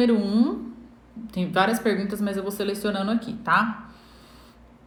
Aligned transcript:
número 0.00 0.16
um, 0.16 0.72
tem 1.30 1.50
várias 1.50 1.78
perguntas, 1.78 2.20
mas 2.20 2.36
eu 2.36 2.42
vou 2.42 2.50
selecionando 2.50 3.10
aqui, 3.10 3.34
tá? 3.44 3.90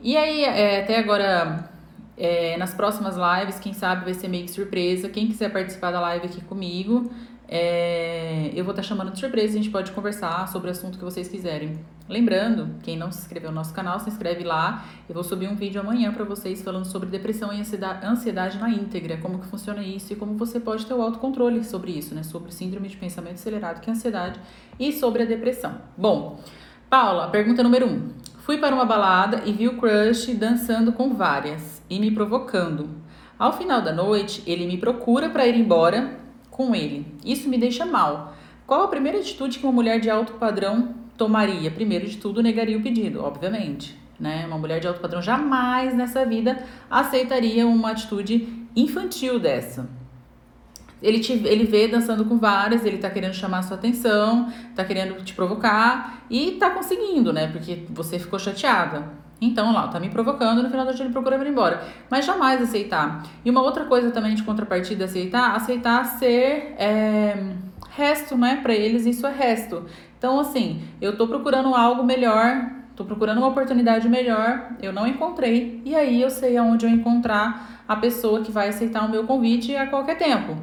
E 0.01 0.17
aí, 0.17 0.43
é, 0.43 0.82
até 0.82 0.97
agora, 0.97 1.70
é, 2.17 2.58
nas 2.58 2.74
próximas 2.74 3.15
lives, 3.15 3.60
quem 3.60 3.73
sabe 3.73 4.05
vai 4.05 4.13
ser 4.13 4.28
meio 4.28 4.46
que 4.46 4.52
surpresa. 4.52 5.07
Quem 5.10 5.28
quiser 5.28 5.52
participar 5.52 5.91
da 5.91 6.02
live 6.02 6.26
aqui 6.26 6.41
comigo, 6.41 7.12
é, 7.55 8.50
eu 8.55 8.66
vou 8.66 8.71
estar 8.71 8.82
tá 8.82 8.88
chamando 8.88 9.12
de 9.12 9.20
surpresa, 9.20 9.54
a 9.54 9.62
gente 9.62 9.70
pode 9.70 9.92
conversar 9.92 10.48
sobre 10.48 10.70
o 10.70 10.71
assunto 10.71 10.98
que 10.98 11.04
vocês 11.04 11.27
quiserem. 11.27 11.80
Lembrando, 12.09 12.80
quem 12.82 12.98
não 12.98 13.12
se 13.12 13.20
inscreveu 13.20 13.52
no 13.52 13.55
nosso 13.57 13.71
canal, 13.76 14.00
se 14.00 14.09
inscreve 14.09 14.44
lá. 14.44 14.84
Eu 15.07 15.14
vou 15.14 15.23
subir 15.23 15.48
um 15.48 15.55
vídeo 15.55 15.80
amanhã 15.80 16.12
para 16.12 16.23
vocês 16.26 16.63
falando 16.63 16.86
sobre 16.86 17.08
depressão 17.09 17.54
e 17.54 17.62
ansiedade 17.62 18.58
na 18.58 18.71
íntegra, 18.71 19.18
como 19.18 19.38
que 19.38 19.45
funciona 19.45 19.84
isso 19.84 20.13
e 20.13 20.16
como 20.16 20.36
você 20.36 20.59
pode 20.59 20.84
ter 20.88 20.95
o 20.95 21.02
autocontrole 21.04 21.63
sobre 21.63 21.91
isso, 21.91 22.16
né? 22.16 22.23
Sobre 22.23 22.52
síndrome 22.52 22.88
de 22.88 22.98
pensamento 22.98 23.36
acelerado, 23.36 23.81
que 23.81 23.88
é 23.88 23.94
a 23.94 23.95
ansiedade, 23.95 24.40
e 24.80 24.91
sobre 24.91 25.22
a 25.22 25.26
depressão. 25.27 25.77
Bom, 25.95 26.40
Paula, 26.90 27.27
pergunta 27.27 27.62
número 27.62 27.85
1. 27.85 27.90
Um. 27.91 28.09
Fui 28.40 28.58
para 28.58 28.73
uma 28.73 28.84
balada 28.84 29.44
e 29.45 29.52
vi 29.52 29.67
o 29.67 29.77
crush 29.77 30.34
dançando 30.34 30.91
com 30.91 31.13
várias 31.13 31.84
e 31.88 31.99
me 31.99 32.09
provocando. 32.09 32.90
Ao 33.38 33.54
final 33.54 33.80
da 33.80 33.94
noite, 33.94 34.41
ele 34.48 34.66
me 34.66 34.80
procura 34.80 35.30
para 35.30 35.45
ir 35.45 35.55
embora 35.55 36.23
com 36.53 36.75
ele. 36.75 37.05
Isso 37.25 37.49
me 37.49 37.57
deixa 37.57 37.84
mal. 37.84 38.35
Qual 38.66 38.84
a 38.84 38.88
primeira 38.88 39.17
atitude 39.20 39.57
que 39.57 39.66
uma 39.66 39.73
mulher 39.73 39.99
de 39.99 40.09
alto 40.09 40.34
padrão 40.34 40.94
tomaria? 41.17 41.71
Primeiro 41.71 42.07
de 42.07 42.17
tudo, 42.17 42.44
negaria 42.44 42.77
o 42.77 42.81
pedido, 42.81 43.23
obviamente. 43.23 43.99
Né? 44.20 44.45
Uma 44.45 44.59
mulher 44.59 44.80
de 44.80 44.88
alto 44.88 44.99
padrão 45.02 45.21
jamais 45.21 45.95
nessa 45.95 46.23
vida 46.25 46.63
aceitaria 46.89 47.67
uma 47.67 47.89
atitude 47.89 48.67
infantil 48.75 49.39
dessa. 49.39 49.89
Ele, 51.02 51.20
te, 51.20 51.34
ele 51.34 51.66
vê 51.66 51.88
dançando 51.88 52.23
com 52.23 52.38
várias, 52.38 52.85
ele 52.85 52.99
tá 52.99 53.09
querendo 53.09 53.33
chamar 53.33 53.63
sua 53.63 53.75
atenção, 53.75 54.53
tá 54.75 54.85
querendo 54.85 55.22
te 55.23 55.33
provocar 55.33 56.23
e 56.30 56.52
tá 56.52 56.70
conseguindo, 56.70 57.33
né? 57.33 57.47
Porque 57.47 57.83
você 57.89 58.20
ficou 58.20 58.38
chateada. 58.38 59.11
Então, 59.45 59.73
lá, 59.73 59.89
tá 59.89 59.99
me 59.99 60.09
provocando, 60.09 60.63
no 60.63 60.69
final 60.69 60.86
da 60.86 60.91
noite 60.91 61.03
ele 61.03 61.11
procura 61.11 61.38
vir 61.38 61.47
embora. 61.47 61.83
Mas 62.09 62.25
jamais 62.25 62.61
aceitar. 62.61 63.23
E 63.44 63.50
uma 63.50 63.61
outra 63.61 63.83
coisa 63.85 64.09
também 64.09 64.35
de 64.35 64.44
contrapartida 64.44 65.03
aceitar, 65.03 65.53
aceitar 65.53 66.05
ser 66.05 66.73
é, 66.77 67.52
resto, 67.89 68.38
né? 68.38 68.59
Pra 68.63 68.73
eles 68.73 69.05
isso 69.05 69.27
é 69.27 69.31
resto. 69.33 69.85
Então, 70.17 70.39
assim, 70.39 70.81
eu 71.02 71.17
tô 71.17 71.27
procurando 71.27 71.75
algo 71.75 72.03
melhor, 72.03 72.72
tô 72.95 73.03
procurando 73.03 73.39
uma 73.39 73.47
oportunidade 73.47 74.08
melhor, 74.08 74.69
eu 74.81 74.94
não 74.94 75.05
encontrei, 75.05 75.81
e 75.83 75.94
aí 75.94 76.22
eu 76.22 76.30
sei 76.30 76.55
aonde 76.55 76.85
eu 76.85 76.89
encontrar 76.89 77.83
a 77.85 77.97
pessoa 77.97 78.41
que 78.41 78.52
vai 78.52 78.69
aceitar 78.69 79.03
o 79.03 79.09
meu 79.09 79.25
convite 79.25 79.75
a 79.75 79.88
qualquer 79.88 80.17
tempo. 80.17 80.55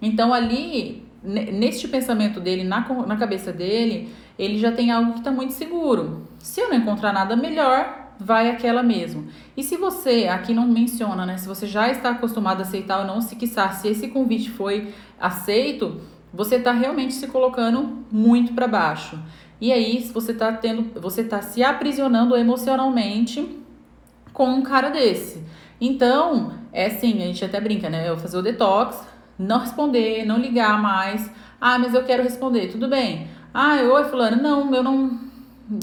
Então, 0.00 0.32
ali, 0.32 1.04
neste 1.24 1.88
pensamento 1.88 2.38
dele, 2.38 2.62
na, 2.62 2.86
na 3.04 3.16
cabeça 3.16 3.52
dele, 3.52 4.08
ele 4.38 4.58
já 4.58 4.70
tem 4.70 4.92
algo 4.92 5.14
que 5.14 5.18
está 5.18 5.32
muito 5.32 5.54
seguro. 5.54 6.28
Se 6.38 6.60
eu 6.60 6.68
não 6.68 6.76
encontrar 6.76 7.12
nada 7.12 7.34
melhor, 7.34 8.07
vai 8.18 8.50
aquela 8.50 8.82
mesmo. 8.82 9.28
E 9.56 9.62
se 9.62 9.76
você, 9.76 10.26
aqui 10.28 10.52
não 10.52 10.66
menciona, 10.66 11.24
né? 11.24 11.36
Se 11.36 11.46
você 11.46 11.66
já 11.66 11.88
está 11.88 12.10
acostumado 12.10 12.60
a 12.60 12.62
aceitar 12.62 13.00
ou 13.00 13.06
não, 13.06 13.20
se 13.20 13.36
quiçá, 13.36 13.70
se 13.70 13.88
esse 13.88 14.08
convite 14.08 14.50
foi 14.50 14.92
aceito, 15.20 16.00
você 16.32 16.56
está 16.56 16.72
realmente 16.72 17.14
se 17.14 17.26
colocando 17.28 18.04
muito 18.10 18.52
para 18.52 18.66
baixo. 18.66 19.18
E 19.60 19.72
aí 19.72 20.00
você 20.12 20.32
está 20.32 20.52
tendo, 20.52 21.00
você 21.00 21.22
está 21.22 21.42
se 21.42 21.62
aprisionando 21.62 22.36
emocionalmente 22.36 23.58
com 24.32 24.48
um 24.48 24.62
cara 24.62 24.88
desse. 24.90 25.42
Então, 25.80 26.52
é 26.72 26.86
assim, 26.86 27.22
a 27.22 27.26
gente 27.26 27.44
até 27.44 27.60
brinca, 27.60 27.88
né? 27.88 28.08
Eu 28.08 28.16
fazer 28.16 28.36
o 28.36 28.42
detox, 28.42 29.04
não 29.38 29.60
responder, 29.60 30.24
não 30.24 30.38
ligar 30.38 30.80
mais. 30.80 31.30
Ah, 31.60 31.78
mas 31.78 31.94
eu 31.94 32.04
quero 32.04 32.22
responder, 32.22 32.68
tudo 32.68 32.88
bem. 32.88 33.28
Ah, 33.54 33.76
oi, 33.76 34.04
fulano, 34.04 34.40
não, 34.40 34.74
eu 34.74 34.82
não 34.82 35.27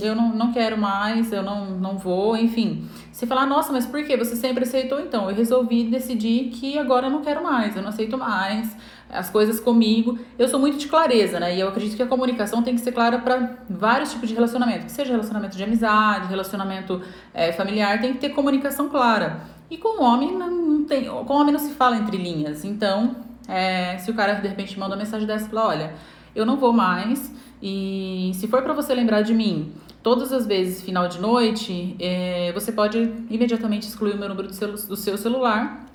eu 0.02 0.16
não, 0.16 0.30
não 0.30 0.52
quero 0.52 0.78
mais, 0.78 1.31
eu 1.31 1.44
não, 1.44 1.66
não 1.72 1.97
vou, 1.97 2.36
enfim. 2.36 2.89
Você 3.11 3.28
falar, 3.28 3.45
nossa, 3.45 3.72
mas 3.72 3.86
por 3.86 4.03
que? 4.03 4.17
Você 4.17 4.36
sempre 4.36 4.64
aceitou, 4.64 5.00
então. 5.00 5.30
Eu 5.30 5.36
resolvi 5.36 5.83
decidir 5.83 6.50
que 6.50 6.78
agora 6.79 7.07
eu 7.07 7.12
não 7.12 7.22
quero 7.22 7.44
mais, 7.44 7.75
eu 7.75 7.81
não 7.81 7.90
aceito 7.90 8.18
mais 8.18 8.75
as 9.09 9.29
coisas 9.29 9.59
comigo. 9.59 10.18
Eu 10.40 10.47
sou 10.47 10.59
muito 10.59 10.78
de 10.78 10.88
clareza, 10.88 11.40
né? 11.40 11.56
E 11.56 11.59
eu 11.59 11.68
acredito 11.68 11.95
que 11.95 12.01
a 12.01 12.07
comunicação 12.07 12.63
tem 12.63 12.74
que 12.74 12.81
ser 12.81 12.91
clara 12.91 13.19
para 13.19 13.57
vários 13.69 14.12
tipos 14.12 14.28
de 14.28 14.34
relacionamento, 14.34 14.85
que 14.85 14.91
seja 14.91 15.12
relacionamento 15.12 15.56
de 15.56 15.63
amizade, 15.63 16.28
relacionamento 16.28 17.01
é, 17.34 17.51
familiar, 17.51 18.01
tem 18.01 18.13
que 18.13 18.19
ter 18.19 18.29
comunicação 18.29 18.90
clara. 18.90 19.41
E 19.69 19.78
com 19.78 20.01
o 20.01 20.03
homem 20.03 20.35
não 20.35 20.84
tem, 20.85 21.06
com 21.06 21.34
o 21.34 21.38
homem 21.40 21.53
não 21.53 21.59
se 21.59 21.74
fala 21.74 21.95
entre 21.95 22.18
linhas. 22.18 22.66
Então, 22.66 23.16
é, 23.47 23.97
se 24.00 24.09
o 24.09 24.16
cara 24.16 24.34
de 24.34 24.47
repente 24.47 24.78
manda 24.79 24.95
uma 24.95 25.03
mensagem 25.03 25.28
dessa 25.28 25.47
fala, 25.47 25.68
olha, 25.68 25.94
eu 26.35 26.45
não 26.45 26.57
vou 26.57 26.74
mais 26.74 27.31
e 27.62 28.32
se 28.36 28.48
for 28.48 28.62
para 28.62 28.74
você 28.74 28.94
lembrar 28.94 29.22
de 29.22 29.34
mim 29.34 29.74
todas 30.04 30.32
as 30.32 30.46
vezes 30.46 30.82
final 30.84 31.08
de 31.08 31.20
noite, 31.20 31.96
é, 32.00 32.52
você 32.54 32.72
pode 32.72 32.98
imediatamente 33.30 33.88
excluir 33.88 34.14
o 34.14 34.18
meu 34.18 34.30
número 34.30 34.48
do, 34.48 34.54
celu 34.54 34.74
do 34.74 34.96
seu 34.96 35.18
celular, 35.18 35.86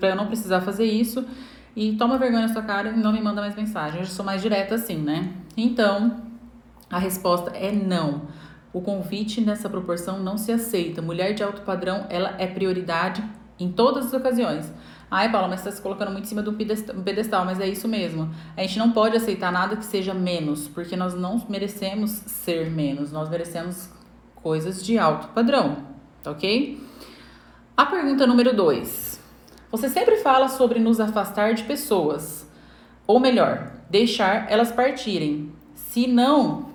para 0.00 0.08
eu 0.10 0.16
não 0.16 0.26
precisar 0.26 0.62
fazer 0.62 0.86
isso. 0.86 1.24
E 1.76 1.92
toma 1.96 2.16
vergonha 2.16 2.46
na 2.46 2.52
sua 2.52 2.62
cara 2.62 2.90
e 2.90 2.96
não 2.96 3.12
me 3.12 3.20
manda 3.20 3.40
mais 3.40 3.54
mensagem. 3.54 4.00
Eu 4.00 4.06
sou 4.06 4.24
mais 4.24 4.40
direta 4.40 4.76
assim, 4.76 4.96
né? 4.96 5.32
Então, 5.56 6.22
a 6.88 6.98
resposta 6.98 7.50
é 7.50 7.72
não. 7.72 8.22
O 8.72 8.80
convite 8.80 9.40
nessa 9.40 9.68
proporção 9.68 10.20
não 10.20 10.38
se 10.38 10.50
aceita. 10.50 11.02
Mulher 11.02 11.34
de 11.34 11.42
alto 11.42 11.62
padrão, 11.62 12.06
ela 12.08 12.34
é 12.38 12.46
prioridade 12.46 13.22
em 13.58 13.70
todas 13.70 14.06
as 14.06 14.12
ocasiões. 14.12 14.72
Ai, 15.10 15.30
Paula, 15.30 15.48
mas 15.48 15.60
você 15.60 15.68
está 15.68 15.76
se 15.76 15.82
colocando 15.82 16.10
muito 16.10 16.24
em 16.24 16.28
cima 16.28 16.42
de 16.42 16.50
um 16.50 17.02
pedestal, 17.02 17.44
mas 17.44 17.60
é 17.60 17.68
isso 17.68 17.86
mesmo. 17.86 18.30
A 18.56 18.62
gente 18.62 18.78
não 18.78 18.90
pode 18.90 19.16
aceitar 19.16 19.52
nada 19.52 19.76
que 19.76 19.84
seja 19.84 20.12
menos, 20.12 20.66
porque 20.66 20.96
nós 20.96 21.14
não 21.14 21.40
merecemos 21.48 22.10
ser 22.10 22.70
menos, 22.70 23.12
nós 23.12 23.28
merecemos 23.28 23.88
coisas 24.34 24.84
de 24.84 24.98
alto 24.98 25.28
padrão, 25.28 25.78
tá 26.22 26.30
ok? 26.30 26.82
A 27.76 27.86
pergunta 27.86 28.26
número 28.26 28.54
2. 28.54 29.20
Você 29.70 29.88
sempre 29.88 30.18
fala 30.18 30.48
sobre 30.48 30.78
nos 30.78 31.00
afastar 31.00 31.54
de 31.54 31.64
pessoas, 31.64 32.48
ou 33.06 33.18
melhor, 33.18 33.72
deixar 33.90 34.50
elas 34.50 34.70
partirem. 34.70 35.52
Se 35.74 36.06
não, 36.06 36.70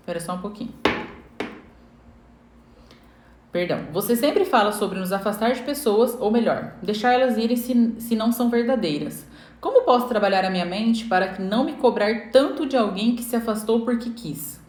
espera 0.00 0.20
só 0.20 0.34
um 0.34 0.38
pouquinho. 0.38 0.83
Perdão. 3.54 3.86
Você 3.92 4.16
sempre 4.16 4.44
fala 4.44 4.72
sobre 4.72 4.98
nos 4.98 5.12
afastar 5.12 5.52
de 5.52 5.62
pessoas, 5.62 6.16
ou 6.18 6.28
melhor, 6.28 6.72
deixar 6.82 7.12
elas 7.12 7.38
irem 7.38 7.56
se, 7.56 7.94
se 8.00 8.16
não 8.16 8.32
são 8.32 8.50
verdadeiras. 8.50 9.24
Como 9.60 9.84
posso 9.84 10.08
trabalhar 10.08 10.44
a 10.44 10.50
minha 10.50 10.64
mente 10.64 11.04
para 11.04 11.38
não 11.38 11.62
me 11.62 11.74
cobrar 11.74 12.32
tanto 12.32 12.66
de 12.66 12.76
alguém 12.76 13.14
que 13.14 13.22
se 13.22 13.36
afastou 13.36 13.82
porque 13.82 14.10
quis? 14.10 14.60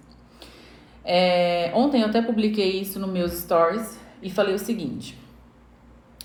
É, 1.03 1.71
ontem 1.73 2.01
eu 2.01 2.09
até 2.09 2.21
publiquei 2.21 2.79
isso 2.79 2.99
nos 2.99 3.09
meus 3.09 3.31
stories 3.31 3.99
e 4.21 4.29
falei 4.29 4.53
o 4.53 4.59
seguinte: 4.59 5.17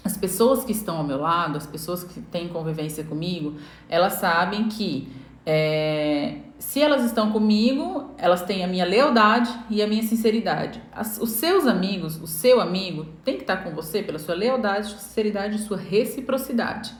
as 0.04 0.18
pessoas 0.18 0.62
que 0.62 0.72
estão 0.72 0.98
ao 0.98 1.04
meu 1.04 1.18
lado, 1.18 1.56
as 1.56 1.66
pessoas 1.66 2.04
que 2.04 2.20
têm 2.20 2.48
convivência 2.48 3.04
comigo, 3.04 3.54
elas 3.88 4.14
sabem 4.14 4.68
que 4.68 5.10
é, 5.52 6.36
se 6.60 6.80
elas 6.80 7.04
estão 7.04 7.32
comigo, 7.32 8.14
elas 8.16 8.42
têm 8.42 8.62
a 8.62 8.68
minha 8.68 8.84
lealdade 8.84 9.52
e 9.68 9.82
a 9.82 9.86
minha 9.88 10.04
sinceridade. 10.04 10.80
As, 10.92 11.18
os 11.20 11.30
seus 11.30 11.66
amigos, 11.66 12.22
o 12.22 12.26
seu 12.28 12.60
amigo, 12.60 13.04
tem 13.24 13.34
que 13.34 13.42
estar 13.42 13.56
com 13.56 13.72
você 13.72 14.00
pela 14.00 14.20
sua 14.20 14.36
lealdade, 14.36 14.92
sinceridade 14.92 15.56
e 15.56 15.58
sua 15.58 15.76
reciprocidade. 15.76 16.94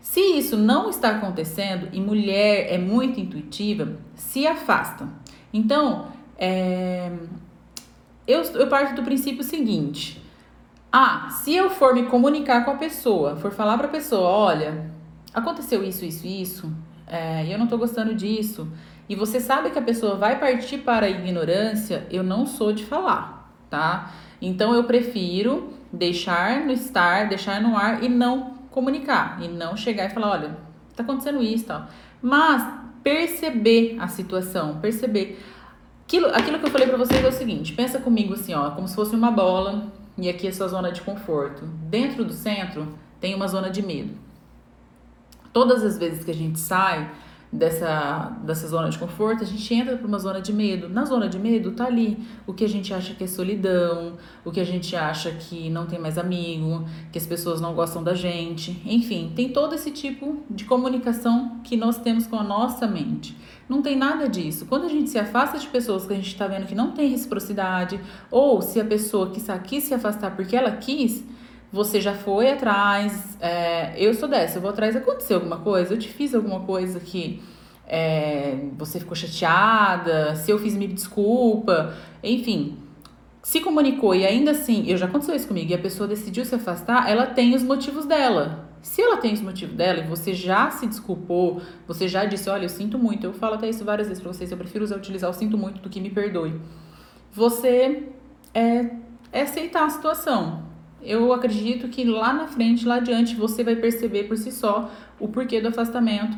Se 0.00 0.18
isso 0.18 0.56
não 0.56 0.90
está 0.90 1.10
acontecendo 1.10 1.88
e 1.92 2.00
mulher 2.00 2.72
é 2.72 2.76
muito 2.76 3.20
intuitiva, 3.20 4.00
se 4.16 4.48
afasta. 4.48 5.08
Então, 5.52 6.08
é, 6.36 7.12
eu, 8.26 8.42
eu 8.42 8.66
parto 8.66 8.96
do 8.96 9.04
princípio 9.04 9.44
seguinte: 9.44 10.20
ah, 10.90 11.28
se 11.30 11.54
eu 11.54 11.70
for 11.70 11.94
me 11.94 12.06
comunicar 12.06 12.64
com 12.64 12.72
a 12.72 12.76
pessoa, 12.76 13.36
for 13.36 13.52
falar 13.52 13.78
para 13.78 13.86
a 13.86 13.90
pessoa, 13.90 14.28
olha, 14.28 14.90
aconteceu 15.32 15.84
isso, 15.84 16.04
isso, 16.04 16.26
isso, 16.26 16.85
é, 17.06 17.46
eu 17.46 17.56
não 17.56 17.64
estou 17.64 17.78
gostando 17.78 18.14
disso, 18.14 18.68
e 19.08 19.14
você 19.14 19.40
sabe 19.40 19.70
que 19.70 19.78
a 19.78 19.82
pessoa 19.82 20.16
vai 20.16 20.38
partir 20.38 20.78
para 20.78 21.06
a 21.06 21.10
ignorância, 21.10 22.06
eu 22.10 22.22
não 22.22 22.44
sou 22.44 22.72
de 22.72 22.84
falar, 22.84 23.52
tá? 23.70 24.12
Então 24.42 24.74
eu 24.74 24.84
prefiro 24.84 25.72
deixar 25.92 26.64
no 26.64 26.72
estar, 26.72 27.28
deixar 27.28 27.60
no 27.60 27.76
ar 27.76 28.02
e 28.02 28.08
não 28.08 28.54
comunicar, 28.70 29.38
e 29.40 29.48
não 29.48 29.76
chegar 29.76 30.06
e 30.06 30.10
falar, 30.10 30.32
olha, 30.32 30.56
tá 30.94 31.02
acontecendo 31.02 31.42
isso, 31.42 31.66
tal. 31.66 31.86
Mas 32.20 32.62
perceber 33.02 33.96
a 34.00 34.08
situação, 34.08 34.80
perceber 34.80 35.40
aquilo, 36.04 36.26
aquilo 36.26 36.58
que 36.58 36.66
eu 36.66 36.70
falei 36.70 36.88
para 36.88 36.96
vocês 36.96 37.24
é 37.24 37.28
o 37.28 37.32
seguinte, 37.32 37.72
pensa 37.72 38.00
comigo 38.00 38.34
assim, 38.34 38.52
ó, 38.52 38.70
como 38.72 38.88
se 38.88 38.96
fosse 38.96 39.14
uma 39.14 39.30
bola 39.30 39.92
e 40.18 40.28
aqui 40.28 40.48
é 40.48 40.52
sua 40.52 40.66
zona 40.66 40.90
de 40.90 41.02
conforto. 41.02 41.64
Dentro 41.64 42.24
do 42.24 42.32
centro 42.32 42.88
tem 43.20 43.34
uma 43.34 43.46
zona 43.46 43.70
de 43.70 43.82
medo. 43.82 44.25
Todas 45.56 45.82
as 45.82 45.96
vezes 45.96 46.22
que 46.22 46.30
a 46.30 46.34
gente 46.34 46.60
sai, 46.60 47.10
dessa, 47.50 48.36
dessa 48.44 48.68
zona 48.68 48.90
de 48.90 48.98
conforto, 48.98 49.42
a 49.42 49.46
gente 49.46 49.72
entra 49.72 49.96
para 49.96 50.06
uma 50.06 50.18
zona 50.18 50.38
de 50.38 50.52
medo. 50.52 50.86
Na 50.86 51.06
zona 51.06 51.30
de 51.30 51.38
medo 51.38 51.72
tá 51.72 51.86
ali 51.86 52.18
o 52.46 52.52
que 52.52 52.62
a 52.62 52.68
gente 52.68 52.92
acha 52.92 53.14
que 53.14 53.24
é 53.24 53.26
solidão, 53.26 54.18
o 54.44 54.52
que 54.52 54.60
a 54.60 54.64
gente 54.64 54.94
acha 54.94 55.30
que 55.30 55.70
não 55.70 55.86
tem 55.86 55.98
mais 55.98 56.18
amigo, 56.18 56.84
que 57.10 57.16
as 57.16 57.26
pessoas 57.26 57.58
não 57.58 57.72
gostam 57.72 58.04
da 58.04 58.12
gente. 58.12 58.82
Enfim, 58.84 59.32
tem 59.34 59.48
todo 59.48 59.74
esse 59.74 59.90
tipo 59.90 60.42
de 60.50 60.66
comunicação 60.66 61.58
que 61.64 61.74
nós 61.74 61.96
temos 61.96 62.26
com 62.26 62.36
a 62.36 62.44
nossa 62.44 62.86
mente. 62.86 63.34
Não 63.66 63.80
tem 63.80 63.96
nada 63.96 64.28
disso. 64.28 64.66
Quando 64.66 64.84
a 64.84 64.90
gente 64.90 65.08
se 65.08 65.18
afasta 65.18 65.58
de 65.58 65.68
pessoas 65.68 66.04
que 66.04 66.12
a 66.12 66.16
gente 66.16 66.28
está 66.28 66.46
vendo 66.46 66.66
que 66.66 66.74
não 66.74 66.92
tem 66.92 67.08
reciprocidade, 67.08 67.98
ou 68.30 68.60
se 68.60 68.78
a 68.78 68.84
pessoa 68.84 69.30
que 69.30 69.40
quis 69.64 69.84
se 69.84 69.94
afastar 69.94 70.36
porque 70.36 70.54
ela 70.54 70.72
quis, 70.72 71.24
você 71.76 72.00
já 72.00 72.14
foi 72.14 72.50
atrás, 72.50 73.36
é, 73.38 73.92
eu 74.02 74.14
sou 74.14 74.26
dessa, 74.26 74.56
eu 74.56 74.62
vou 74.62 74.70
atrás, 74.70 74.96
aconteceu 74.96 75.36
alguma 75.36 75.58
coisa, 75.58 75.92
eu 75.92 75.98
te 75.98 76.08
fiz 76.08 76.34
alguma 76.34 76.60
coisa 76.60 76.98
que 76.98 77.42
é, 77.86 78.56
você 78.78 78.98
ficou 78.98 79.14
chateada, 79.14 80.34
se 80.36 80.50
eu 80.50 80.58
fiz 80.58 80.74
me 80.74 80.86
desculpa, 80.86 81.94
enfim, 82.24 82.78
se 83.42 83.60
comunicou 83.60 84.14
e 84.14 84.24
ainda 84.24 84.52
assim, 84.52 84.88
eu 84.88 84.96
já 84.96 85.04
aconteceu 85.04 85.36
isso 85.36 85.46
comigo, 85.46 85.70
e 85.70 85.74
a 85.74 85.78
pessoa 85.78 86.08
decidiu 86.08 86.46
se 86.46 86.54
afastar, 86.54 87.10
ela 87.10 87.26
tem 87.26 87.54
os 87.54 87.62
motivos 87.62 88.06
dela. 88.06 88.64
Se 88.80 89.02
ela 89.02 89.18
tem 89.18 89.34
os 89.34 89.42
motivos 89.42 89.74
dela 89.76 89.98
e 89.98 90.06
você 90.06 90.32
já 90.32 90.70
se 90.70 90.86
desculpou, 90.86 91.60
você 91.86 92.08
já 92.08 92.24
disse, 92.24 92.48
olha, 92.48 92.64
eu 92.64 92.68
sinto 92.70 92.96
muito, 92.98 93.26
eu 93.26 93.34
falo 93.34 93.54
até 93.56 93.68
isso 93.68 93.84
várias 93.84 94.08
vezes 94.08 94.22
pra 94.22 94.32
vocês, 94.32 94.50
eu 94.50 94.56
prefiro 94.56 94.82
usar, 94.82 94.96
utilizar 94.96 95.28
o 95.28 95.34
sinto 95.34 95.58
muito 95.58 95.82
do 95.82 95.90
que 95.90 96.00
me 96.00 96.08
perdoe. 96.08 96.58
Você 97.32 98.04
é, 98.54 98.90
é 99.30 99.42
aceitar 99.42 99.84
a 99.84 99.90
situação 99.90 100.65
eu 101.02 101.32
acredito 101.32 101.88
que 101.88 102.04
lá 102.04 102.32
na 102.32 102.46
frente, 102.46 102.86
lá 102.86 102.96
adiante, 102.96 103.34
você 103.34 103.62
vai 103.62 103.76
perceber 103.76 104.24
por 104.24 104.36
si 104.36 104.50
só 104.50 104.90
o 105.18 105.28
porquê 105.28 105.60
do 105.60 105.68
afastamento. 105.68 106.36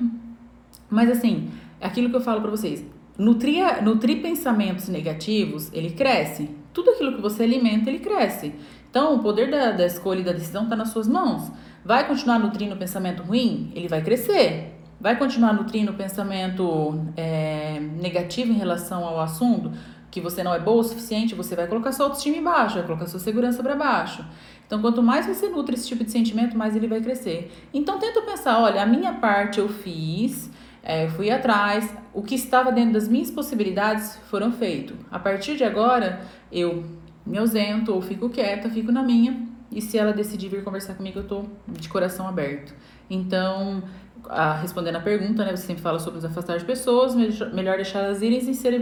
Mas 0.90 1.10
assim, 1.10 1.50
aquilo 1.80 2.10
que 2.10 2.16
eu 2.16 2.20
falo 2.20 2.40
para 2.40 2.50
vocês, 2.50 2.84
nutrir, 3.16 3.82
nutrir 3.82 4.22
pensamentos 4.22 4.88
negativos, 4.88 5.70
ele 5.72 5.90
cresce. 5.90 6.50
Tudo 6.72 6.90
aquilo 6.90 7.16
que 7.16 7.20
você 7.20 7.42
alimenta, 7.42 7.90
ele 7.90 7.98
cresce. 7.98 8.54
Então, 8.90 9.16
o 9.16 9.18
poder 9.18 9.50
da, 9.50 9.72
da 9.72 9.84
escolha 9.84 10.20
e 10.20 10.24
da 10.24 10.32
decisão 10.32 10.64
está 10.64 10.76
nas 10.76 10.90
suas 10.90 11.08
mãos. 11.08 11.50
Vai 11.84 12.06
continuar 12.06 12.38
nutrindo 12.38 12.74
o 12.74 12.78
pensamento 12.78 13.22
ruim? 13.22 13.70
Ele 13.74 13.88
vai 13.88 14.02
crescer. 14.02 14.74
Vai 15.00 15.16
continuar 15.16 15.52
nutrindo 15.52 15.92
o 15.92 15.94
pensamento 15.94 17.04
é, 17.16 17.78
negativo 17.80 18.52
em 18.52 18.56
relação 18.56 19.04
ao 19.04 19.20
assunto? 19.20 19.72
Que 20.10 20.20
você 20.20 20.42
não 20.42 20.54
é 20.54 20.58
boa 20.58 20.80
o 20.80 20.84
suficiente, 20.84 21.34
você 21.34 21.54
vai 21.54 21.66
colocar 21.66 21.92
sua 21.92 22.06
autoestima 22.06 22.36
embaixo, 22.36 22.76
vai 22.76 22.84
colocar 22.84 23.06
sua 23.06 23.20
segurança 23.20 23.62
para 23.62 23.74
baixo. 23.76 24.24
Então, 24.66 24.80
quanto 24.80 25.02
mais 25.02 25.26
você 25.26 25.48
nutre 25.48 25.74
esse 25.74 25.88
tipo 25.88 26.04
de 26.04 26.10
sentimento, 26.10 26.56
mais 26.56 26.76
ele 26.76 26.86
vai 26.86 27.00
crescer. 27.00 27.50
Então, 27.72 27.98
tenta 27.98 28.20
pensar: 28.22 28.60
olha, 28.60 28.82
a 28.82 28.86
minha 28.86 29.14
parte 29.14 29.58
eu 29.58 29.68
fiz, 29.68 30.50
é, 30.82 31.08
fui 31.08 31.30
atrás, 31.30 31.90
o 32.12 32.22
que 32.22 32.34
estava 32.34 32.70
dentro 32.70 32.92
das 32.92 33.08
minhas 33.08 33.30
possibilidades 33.30 34.16
foram 34.30 34.52
feito. 34.52 34.94
A 35.10 35.18
partir 35.18 35.56
de 35.56 35.64
agora, 35.64 36.20
eu 36.50 36.84
me 37.24 37.38
ausento 37.38 37.94
ou 37.94 38.00
fico 38.00 38.28
quieta, 38.28 38.68
fico 38.70 38.90
na 38.92 39.02
minha. 39.02 39.46
E 39.70 39.82
se 39.82 39.98
ela 39.98 40.12
decidir 40.12 40.48
vir 40.48 40.64
conversar 40.64 40.94
comigo, 40.94 41.18
eu 41.18 41.26
tô 41.26 41.44
de 41.66 41.88
coração 41.88 42.26
aberto. 42.26 42.74
Então, 43.10 43.82
a, 44.28 44.54
respondendo 44.54 44.96
a 44.96 45.00
pergunta, 45.00 45.44
né? 45.44 45.54
Você 45.54 45.66
sempre 45.66 45.82
fala 45.82 45.98
sobre 45.98 46.18
os 46.18 46.24
afastar 46.24 46.58
de 46.58 46.64
pessoas, 46.64 47.14
melhor 47.14 47.76
deixar 47.76 48.00
elas 48.00 48.22
irem 48.22 48.40
se, 48.40 48.54
serem, 48.54 48.80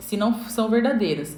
se 0.00 0.16
não 0.16 0.34
são 0.48 0.68
verdadeiras. 0.68 1.36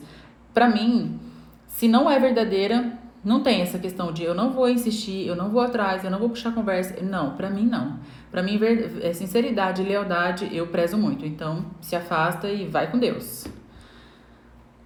Para 0.54 0.68
mim, 0.68 1.18
se 1.66 1.88
não 1.88 2.10
é 2.10 2.18
verdadeira, 2.18 2.98
não 3.24 3.42
tem 3.42 3.60
essa 3.60 3.78
questão 3.78 4.12
de 4.12 4.22
eu 4.24 4.34
não 4.34 4.50
vou 4.50 4.68
insistir, 4.68 5.26
eu 5.26 5.36
não 5.36 5.50
vou 5.50 5.60
atrás, 5.60 6.04
eu 6.04 6.10
não 6.10 6.18
vou 6.18 6.30
puxar 6.30 6.52
conversa. 6.52 7.02
Não, 7.02 7.36
para 7.36 7.50
mim 7.50 7.66
não. 7.66 7.98
Para 8.30 8.42
mim, 8.42 8.58
é 9.02 9.12
sinceridade 9.12 9.82
e 9.82 9.84
lealdade 9.84 10.48
eu 10.56 10.66
prezo 10.68 10.96
muito. 10.96 11.26
Então, 11.26 11.66
se 11.80 11.94
afasta 11.94 12.48
e 12.48 12.66
vai 12.66 12.90
com 12.90 12.98
Deus. 12.98 13.46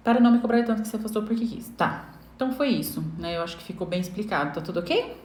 Para 0.03 0.19
não 0.19 0.31
me 0.31 0.39
cobrar 0.39 0.63
tanto 0.63 0.81
que 0.81 0.87
você 0.87 0.97
afastou 0.97 1.23
porque 1.23 1.45
quis. 1.45 1.69
Tá. 1.69 2.09
Então 2.35 2.51
foi 2.51 2.69
isso, 2.69 3.03
né? 3.17 3.37
Eu 3.37 3.41
acho 3.41 3.57
que 3.57 3.63
ficou 3.63 3.87
bem 3.87 4.01
explicado. 4.01 4.53
Tá 4.53 4.61
tudo 4.61 4.79
ok? 4.79 5.24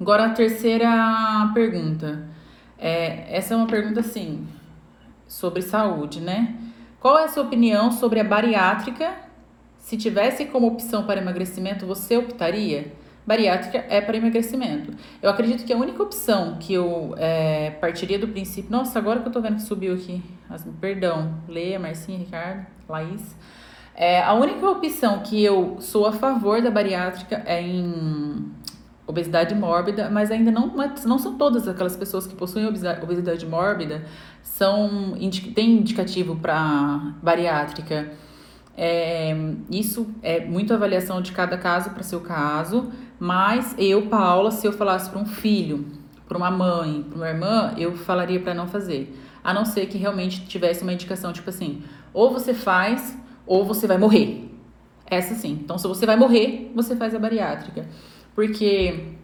Agora 0.00 0.26
a 0.26 0.30
terceira 0.30 1.50
pergunta. 1.54 2.28
É, 2.78 3.36
essa 3.36 3.54
é 3.54 3.56
uma 3.56 3.66
pergunta 3.66 4.00
assim 4.00 4.46
sobre 5.28 5.62
saúde, 5.62 6.20
né? 6.20 6.56
Qual 6.98 7.18
é 7.18 7.24
a 7.24 7.28
sua 7.28 7.44
opinião 7.44 7.90
sobre 7.90 8.20
a 8.20 8.24
bariátrica 8.24 9.14
se 9.78 9.96
tivesse 9.96 10.44
como 10.46 10.66
opção 10.66 11.04
para 11.04 11.20
emagrecimento, 11.20 11.86
você 11.86 12.16
optaria? 12.16 12.92
Bariátrica 13.24 13.84
é 13.88 14.00
para 14.00 14.16
emagrecimento. 14.16 14.92
Eu 15.20 15.30
acredito 15.30 15.64
que 15.64 15.72
a 15.72 15.76
única 15.76 16.02
opção 16.02 16.56
que 16.58 16.74
eu 16.74 17.14
é, 17.16 17.70
partiria 17.80 18.18
do 18.18 18.26
princípio. 18.26 18.70
Nossa, 18.70 18.98
agora 18.98 19.20
que 19.20 19.28
eu 19.28 19.32
tô 19.32 19.40
vendo 19.40 19.56
que 19.56 19.62
subiu 19.62 19.94
aqui. 19.94 20.22
As, 20.50 20.64
perdão, 20.80 21.34
Leia, 21.48 21.78
Marcinha, 21.78 22.18
Ricardo, 22.18 22.66
Laís. 22.88 23.36
É, 23.94 24.22
a 24.22 24.32
única 24.34 24.68
opção 24.68 25.20
que 25.20 25.42
eu 25.42 25.76
sou 25.80 26.06
a 26.06 26.12
favor 26.12 26.60
da 26.60 26.70
bariátrica 26.70 27.42
é 27.46 27.62
em 27.62 28.50
obesidade 29.06 29.54
mórbida, 29.54 30.08
mas 30.10 30.30
ainda 30.30 30.50
não, 30.50 30.72
não 31.04 31.18
são 31.18 31.36
todas 31.36 31.66
aquelas 31.66 31.96
pessoas 31.96 32.26
que 32.26 32.34
possuem 32.34 32.66
obesidade, 32.66 33.02
obesidade 33.02 33.46
mórbida 33.46 34.04
são 34.42 35.14
tem 35.54 35.78
indicativo 35.78 36.36
para 36.36 37.14
bariátrica. 37.22 38.12
É, 38.76 39.34
isso 39.70 40.08
é 40.22 40.44
muito 40.44 40.72
avaliação 40.72 41.20
de 41.20 41.32
cada 41.32 41.58
caso 41.58 41.90
para 41.90 42.02
seu 42.02 42.20
caso, 42.20 42.90
mas 43.18 43.74
eu, 43.76 44.06
Paula, 44.06 44.50
se 44.50 44.66
eu 44.66 44.72
falasse 44.72 45.10
para 45.10 45.18
um 45.18 45.26
filho, 45.26 45.86
para 46.26 46.38
uma 46.38 46.50
mãe, 46.50 47.02
para 47.02 47.16
uma 47.16 47.28
irmã, 47.28 47.74
eu 47.76 47.96
falaria 47.96 48.40
para 48.40 48.54
não 48.54 48.66
fazer. 48.66 49.18
A 49.44 49.52
não 49.52 49.64
ser 49.64 49.86
que 49.86 49.98
realmente 49.98 50.46
tivesse 50.46 50.82
uma 50.82 50.92
indicação, 50.92 51.32
tipo 51.32 51.50
assim, 51.50 51.82
ou 52.14 52.32
você 52.32 52.54
faz, 52.54 53.18
ou 53.46 53.64
você 53.64 53.86
vai 53.86 53.98
morrer. 53.98 54.48
Essa 55.06 55.34
sim. 55.34 55.58
Então, 55.62 55.76
se 55.76 55.86
você 55.86 56.06
vai 56.06 56.16
morrer, 56.16 56.72
você 56.74 56.96
faz 56.96 57.14
a 57.14 57.18
bariátrica. 57.18 57.86
Porque, 58.34 59.14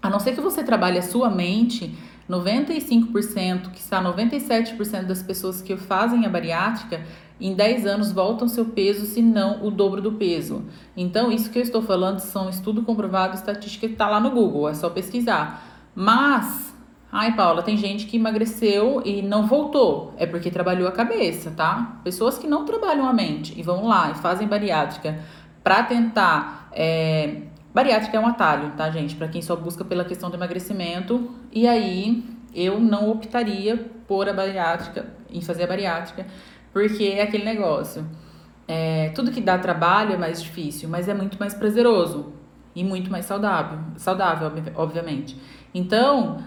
a 0.00 0.08
não 0.08 0.20
ser 0.20 0.34
que 0.34 0.40
você 0.40 0.62
trabalhe 0.62 0.98
a 0.98 1.02
sua 1.02 1.30
mente, 1.30 1.94
95%, 2.28 3.70
que 3.70 3.80
está 3.80 4.02
97% 4.02 5.04
das 5.04 5.22
pessoas 5.22 5.60
que 5.60 5.76
fazem 5.76 6.24
a 6.24 6.28
bariátrica 6.28 7.00
em 7.40 7.54
10 7.54 7.86
anos 7.86 8.12
voltam 8.12 8.46
seu 8.46 8.66
peso, 8.66 9.06
se 9.06 9.22
não 9.22 9.64
o 9.64 9.70
dobro 9.70 10.02
do 10.02 10.12
peso. 10.12 10.62
Então, 10.94 11.32
isso 11.32 11.50
que 11.50 11.58
eu 11.58 11.62
estou 11.62 11.80
falando 11.80 12.18
são 12.18 12.50
estudo 12.50 12.82
comprovado, 12.82 13.34
estatística 13.34 13.86
que 13.86 13.94
está 13.94 14.08
lá 14.08 14.20
no 14.20 14.30
Google, 14.30 14.68
é 14.68 14.74
só 14.74 14.90
pesquisar. 14.90 15.64
Mas, 15.94 16.74
ai 17.10 17.34
Paula, 17.34 17.62
tem 17.62 17.78
gente 17.78 18.06
que 18.06 18.18
emagreceu 18.18 19.02
e 19.04 19.22
não 19.22 19.46
voltou, 19.46 20.14
é 20.18 20.26
porque 20.26 20.50
trabalhou 20.50 20.86
a 20.86 20.92
cabeça, 20.92 21.50
tá? 21.50 22.00
Pessoas 22.04 22.36
que 22.36 22.46
não 22.46 22.66
trabalham 22.66 23.08
a 23.08 23.12
mente 23.12 23.58
e 23.58 23.62
vão 23.62 23.86
lá 23.86 24.10
e 24.10 24.14
fazem 24.16 24.46
bariátrica 24.46 25.18
para 25.64 25.82
tentar. 25.82 26.68
É... 26.72 27.42
Bariátrica 27.72 28.16
é 28.16 28.20
um 28.20 28.26
atalho, 28.26 28.72
tá, 28.76 28.90
gente? 28.90 29.14
Para 29.14 29.28
quem 29.28 29.40
só 29.42 29.54
busca 29.54 29.84
pela 29.84 30.04
questão 30.04 30.28
do 30.28 30.36
emagrecimento. 30.36 31.30
E 31.52 31.68
aí, 31.68 32.24
eu 32.54 32.80
não 32.80 33.10
optaria 33.10 33.76
por 34.08 34.28
a 34.28 34.32
bariátrica, 34.32 35.06
em 35.30 35.40
fazer 35.40 35.64
a 35.64 35.66
bariátrica 35.66 36.26
porque 36.72 37.04
é 37.04 37.22
aquele 37.22 37.44
negócio. 37.44 38.06
É, 38.66 39.10
tudo 39.10 39.30
que 39.30 39.40
dá 39.40 39.58
trabalho 39.58 40.12
é 40.12 40.16
mais 40.16 40.42
difícil, 40.42 40.88
mas 40.88 41.08
é 41.08 41.14
muito 41.14 41.38
mais 41.38 41.54
prazeroso 41.54 42.32
e 42.74 42.84
muito 42.84 43.10
mais 43.10 43.24
saudável, 43.26 43.78
saudável, 43.96 44.52
obviamente. 44.76 45.36
Então, 45.74 46.38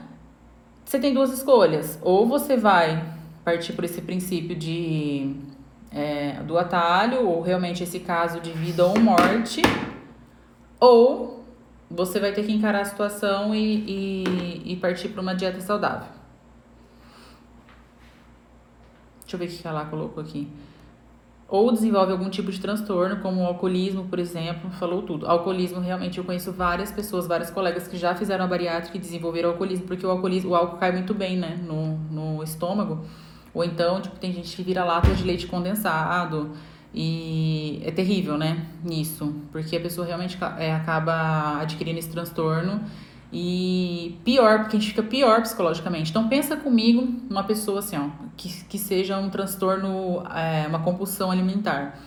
você 0.85 0.99
tem 0.99 1.13
duas 1.13 1.33
escolhas. 1.33 1.99
Ou 2.01 2.25
você 2.25 2.55
vai 2.55 3.03
partir 3.43 3.73
por 3.73 3.83
esse 3.83 4.01
princípio 4.01 4.55
de 4.55 5.35
é, 5.91 6.41
do 6.43 6.57
atalho, 6.57 7.27
ou 7.27 7.41
realmente 7.41 7.83
esse 7.83 7.99
caso 7.99 8.39
de 8.39 8.51
vida 8.51 8.85
ou 8.85 8.97
morte, 8.97 9.61
ou 10.83 11.45
você 11.89 12.19
vai 12.19 12.33
ter 12.33 12.43
que 12.43 12.51
encarar 12.51 12.81
a 12.81 12.85
situação 12.85 13.55
e, 13.55 13.85
e, 13.87 14.73
e 14.73 14.75
partir 14.75 15.07
para 15.07 15.21
uma 15.21 15.33
dieta 15.33 15.61
saudável. 15.61 16.09
Deixa 19.21 19.35
eu 19.35 19.39
ver 19.39 19.45
o 19.45 19.47
que 19.47 19.65
ela 19.65 19.85
colocou 19.85 20.21
aqui. 20.21 20.49
Ou 21.47 21.71
desenvolve 21.71 22.11
algum 22.11 22.29
tipo 22.29 22.51
de 22.51 22.59
transtorno, 22.59 23.21
como 23.21 23.41
o 23.41 23.45
alcoolismo, 23.45 24.09
por 24.09 24.19
exemplo, 24.19 24.69
falou 24.71 25.03
tudo. 25.03 25.25
Alcoolismo, 25.25 25.79
realmente, 25.79 26.17
eu 26.17 26.25
conheço 26.25 26.51
várias 26.51 26.91
pessoas, 26.91 27.27
vários 27.27 27.49
colegas 27.49 27.87
que 27.87 27.95
já 27.95 28.13
fizeram 28.13 28.43
a 28.43 28.47
bariátrica 28.47 28.97
e 28.97 28.99
desenvolveram 28.99 29.51
alcoolismo, 29.51 29.87
porque 29.87 30.05
o 30.05 30.09
alcoolismo, 30.09 30.51
o 30.51 30.55
álcool 30.55 30.77
cai 30.77 30.91
muito 30.91 31.13
bem, 31.13 31.37
né, 31.37 31.57
no, 31.65 31.97
no 32.11 32.43
estômago. 32.43 33.05
Ou 33.53 33.63
então, 33.63 34.01
tipo, 34.01 34.17
tem 34.17 34.33
gente 34.33 34.53
que 34.53 34.63
vira 34.63 34.83
lata 34.83 35.13
de 35.13 35.23
leite 35.23 35.47
condensado. 35.47 36.51
E 36.93 37.81
é 37.83 37.91
terrível, 37.91 38.37
né, 38.37 38.65
nisso. 38.83 39.33
Porque 39.51 39.75
a 39.75 39.79
pessoa 39.79 40.05
realmente 40.05 40.37
é, 40.57 40.73
acaba 40.73 41.59
adquirindo 41.61 41.97
esse 41.97 42.09
transtorno 42.09 42.81
e 43.31 44.19
pior, 44.23 44.59
porque 44.59 44.77
a 44.77 44.79
gente 44.79 44.89
fica 44.89 45.01
pior 45.01 45.41
psicologicamente. 45.41 46.11
Então 46.11 46.29
pensa 46.29 46.55
comigo 46.55 47.07
uma 47.27 47.43
pessoa 47.43 47.79
assim, 47.79 47.97
ó, 47.97 48.09
que, 48.37 48.63
que 48.65 48.77
seja 48.77 49.17
um 49.17 49.29
transtorno, 49.29 50.23
é, 50.35 50.67
uma 50.67 50.79
compulsão 50.79 51.31
alimentar. 51.31 51.99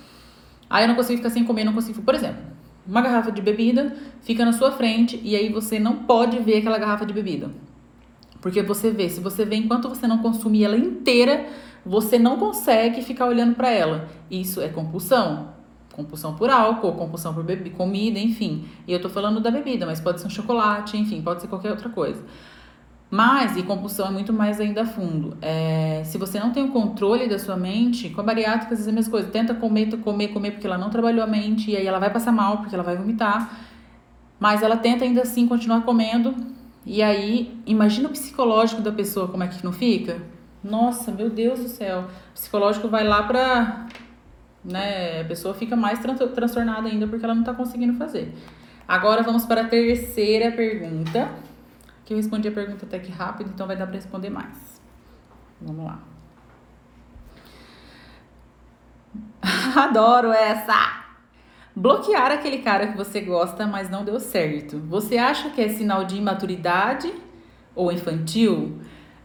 Aí 0.71 0.85
eu 0.85 0.89
não 0.89 0.95
consigo 0.95 1.17
ficar 1.17 1.31
sem 1.31 1.43
comer, 1.45 1.65
não 1.65 1.73
consigo. 1.73 2.01
Por 2.01 2.15
exemplo, 2.15 2.43
uma 2.87 3.01
garrafa 3.01 3.33
de 3.33 3.43
bebida 3.43 3.97
fica 4.23 4.45
na 4.45 4.53
sua 4.53 4.71
frente 4.71 5.21
e 5.25 5.35
aí 5.35 5.49
você 5.49 5.81
não 5.81 6.05
pode 6.05 6.39
ver 6.39 6.59
aquela 6.59 6.79
garrafa 6.79 7.05
de 7.05 7.13
bebida. 7.13 7.51
Porque 8.41 8.63
você 8.63 8.93
vê, 8.93 9.09
se 9.09 9.19
você 9.19 9.45
vê 9.45 9.57
enquanto 9.57 9.89
você 9.89 10.07
não 10.07 10.19
consumir 10.19 10.65
ela 10.65 10.77
inteira, 10.77 11.47
você 11.87 12.19
não 12.19 12.37
consegue 12.37 13.01
ficar 13.01 13.27
olhando 13.27 13.55
para 13.55 13.71
ela. 13.71 14.09
Isso 14.29 14.61
é 14.61 14.69
compulsão. 14.69 15.55
Compulsão 15.93 16.35
por 16.35 16.51
álcool, 16.51 16.93
compulsão 16.93 17.33
por 17.33 17.47
comida, 17.71 18.19
enfim. 18.19 18.67
E 18.87 18.93
eu 18.93 19.01
tô 19.01 19.09
falando 19.09 19.41
da 19.41 19.51
bebida, 19.51 19.87
mas 19.87 20.01
pode 20.01 20.21
ser 20.21 20.27
um 20.27 20.31
chocolate, 20.31 20.97
enfim, 20.99 21.23
pode 21.23 21.41
ser 21.41 21.49
qualquer 21.49 21.71
outra 21.71 21.89
coisa. 21.89 22.23
Mas, 23.09 23.57
e 23.57 23.63
compulsão 23.63 24.09
é 24.09 24.11
muito 24.11 24.33
mais 24.33 24.61
ainda 24.61 24.85
fundo. 24.85 25.39
É, 25.41 26.03
se 26.05 26.19
você 26.19 26.41
não 26.41 26.51
tem 26.51 26.65
o 26.65 26.73
controle 26.73 27.29
da 27.29 27.39
sua 27.39 27.57
mente, 27.57 28.11
com 28.11 28.21
a 28.21 28.25
bariátrica, 28.25 28.75
às 28.75 28.81
vezes 28.81 28.89
é 28.89 28.91
a 28.91 28.95
mesma 28.95 29.11
coisa. 29.11 29.29
Tenta 29.29 29.55
comer, 29.55 29.97
comer, 29.99 30.29
comer, 30.29 30.51
porque 30.51 30.67
ela 30.67 30.77
não 30.77 30.91
trabalhou 30.91 31.23
a 31.23 31.27
mente, 31.27 31.71
e 31.71 31.77
aí 31.77 31.87
ela 31.87 32.01
vai 32.01 32.11
passar 32.13 32.33
mal, 32.33 32.59
porque 32.59 32.75
ela 32.75 32.85
vai 32.85 32.97
vomitar. 32.97 33.59
Mas 34.41 34.63
ela 34.63 34.77
tenta 34.77 35.05
ainda 35.05 35.23
assim 35.23 35.47
continuar 35.47 35.83
comendo. 35.83 36.35
E 36.85 37.01
aí, 37.01 37.59
imagina 37.65 38.09
o 38.09 38.13
psicológico 38.13 38.83
da 38.83 38.93
pessoa, 38.93 39.29
como 39.29 39.45
é 39.45 39.49
que 39.49 39.65
não 39.65 39.73
fica? 39.73 40.21
Nossa, 40.63 41.11
meu 41.13 41.31
Deus 41.31 41.61
do 41.61 41.69
céu. 41.69 42.05
O 42.31 42.33
psicológico 42.35 42.89
vai 42.89 43.05
lá 43.05 43.23
pra. 43.23 43.87
Né, 44.65 45.21
a 45.21 45.25
pessoa 45.25 45.55
fica 45.55 45.77
mais 45.77 46.01
transtornada 46.35 46.89
ainda 46.89 47.07
porque 47.07 47.25
ela 47.25 47.35
não 47.35 47.45
tá 47.45 47.55
conseguindo 47.55 47.95
fazer. 47.95 48.35
Agora 48.89 49.23
vamos 49.23 49.45
para 49.45 49.63
a 49.63 49.69
terceira 49.69 50.51
pergunta 50.51 51.31
que 52.05 52.13
eu 52.13 52.17
respondi 52.17 52.47
a 52.49 52.53
pergunta 52.53 52.87
até 52.87 53.01
que 53.01 53.11
rápido, 53.11 53.51
então 53.53 53.67
vai 53.67 53.77
dar 53.77 53.87
para 53.87 53.97
responder 53.97 54.31
mais. 54.31 54.81
Vamos 55.61 55.85
lá. 55.85 55.99
Adoro 59.77 60.33
essa! 60.33 61.05
Bloquear 61.75 62.31
aquele 62.31 62.59
cara 62.59 62.87
que 62.87 62.97
você 62.97 63.21
gosta, 63.21 63.67
mas 63.67 63.91
não 63.91 64.05
deu 64.05 64.19
certo. 64.19 64.79
Você 64.89 65.19
acha 65.19 65.51
que 65.51 65.61
é 65.61 65.69
sinal 65.69 66.05
de 66.05 66.17
imaturidade 66.17 67.13
ou 67.75 67.93
infantil? 67.93 68.81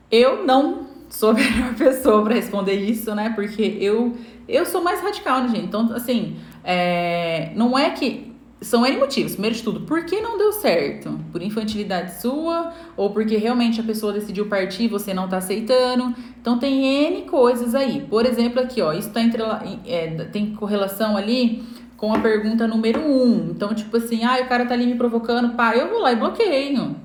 Eu 0.10 0.44
não 0.46 0.91
sou 1.12 1.32
a 1.32 1.34
melhor 1.36 1.76
pessoa 1.76 2.24
para 2.24 2.36
responder 2.36 2.74
isso, 2.74 3.14
né? 3.14 3.32
Porque 3.36 3.78
eu 3.80 4.16
eu 4.48 4.66
sou 4.66 4.84
mais 4.84 5.02
radical, 5.02 5.44
né, 5.44 5.50
gente? 5.50 5.66
Então, 5.66 5.94
assim, 5.94 6.36
é, 6.64 7.52
não 7.56 7.78
é 7.78 7.92
que 7.92 8.32
são 8.60 8.86
N 8.86 8.98
motivos. 8.98 9.34
Primeiro 9.34 9.56
de 9.56 9.64
tudo, 9.64 9.82
por 9.82 10.06
que 10.06 10.22
não 10.22 10.38
deu 10.38 10.52
certo? 10.52 11.20
Por 11.32 11.42
infantilidade 11.42 12.20
sua? 12.22 12.74
Ou 12.96 13.10
porque 13.10 13.38
realmente 13.38 13.80
a 13.80 13.84
pessoa 13.84 14.14
decidiu 14.14 14.48
partir 14.48 14.84
e 14.84 14.88
você 14.88 15.14
não 15.14 15.28
tá 15.28 15.38
aceitando? 15.38 16.14
Então 16.40 16.60
tem 16.60 16.86
N 17.08 17.22
coisas 17.24 17.74
aí. 17.74 18.06
Por 18.10 18.26
exemplo, 18.26 18.62
aqui, 18.62 18.82
ó, 18.82 18.94
isso 18.94 19.10
tá 19.10 19.22
entre, 19.22 19.42
é, 19.86 20.08
tem 20.32 20.54
correlação 20.54 21.18
ali 21.18 21.64
com 21.98 22.14
a 22.14 22.20
pergunta 22.20 22.68
número 22.68 23.00
1. 23.00 23.04
Um. 23.04 23.52
Então, 23.52 23.74
tipo 23.74 23.98
assim, 23.98 24.24
ah, 24.24 24.40
o 24.42 24.48
cara 24.48 24.66
tá 24.66 24.74
ali 24.74 24.86
me 24.86 24.96
provocando, 24.96 25.56
pá, 25.56 25.76
eu 25.76 25.90
vou 25.90 26.00
lá 26.00 26.12
e 26.12 26.16
bloqueio. 26.16 26.96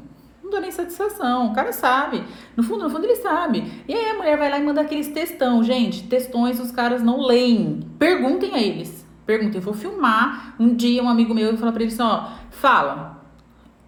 Não 0.46 0.50
dou 0.52 0.60
nem 0.60 0.70
satisfação. 0.70 1.48
O 1.48 1.52
cara 1.52 1.72
sabe. 1.72 2.22
No 2.56 2.62
fundo, 2.62 2.84
no 2.84 2.90
fundo, 2.90 3.04
ele 3.04 3.16
sabe. 3.16 3.82
E 3.88 3.92
aí 3.92 4.10
a 4.10 4.14
mulher 4.14 4.38
vai 4.38 4.48
lá 4.48 4.60
e 4.60 4.62
manda 4.62 4.80
aqueles 4.80 5.08
textão. 5.08 5.64
Gente, 5.64 6.04
textões 6.04 6.60
os 6.60 6.70
caras 6.70 7.02
não 7.02 7.20
leem. 7.20 7.80
Perguntem 7.98 8.54
a 8.54 8.62
eles. 8.62 9.04
Pergunta, 9.26 9.58
eu 9.58 9.60
vou 9.60 9.74
filmar. 9.74 10.54
Um 10.60 10.72
dia 10.72 11.02
um 11.02 11.08
amigo 11.08 11.34
meu 11.34 11.56
falar 11.58 11.72
para 11.72 11.82
ele 11.82 11.92
assim, 11.92 12.00
ó, 12.00 12.28
fala, 12.48 13.24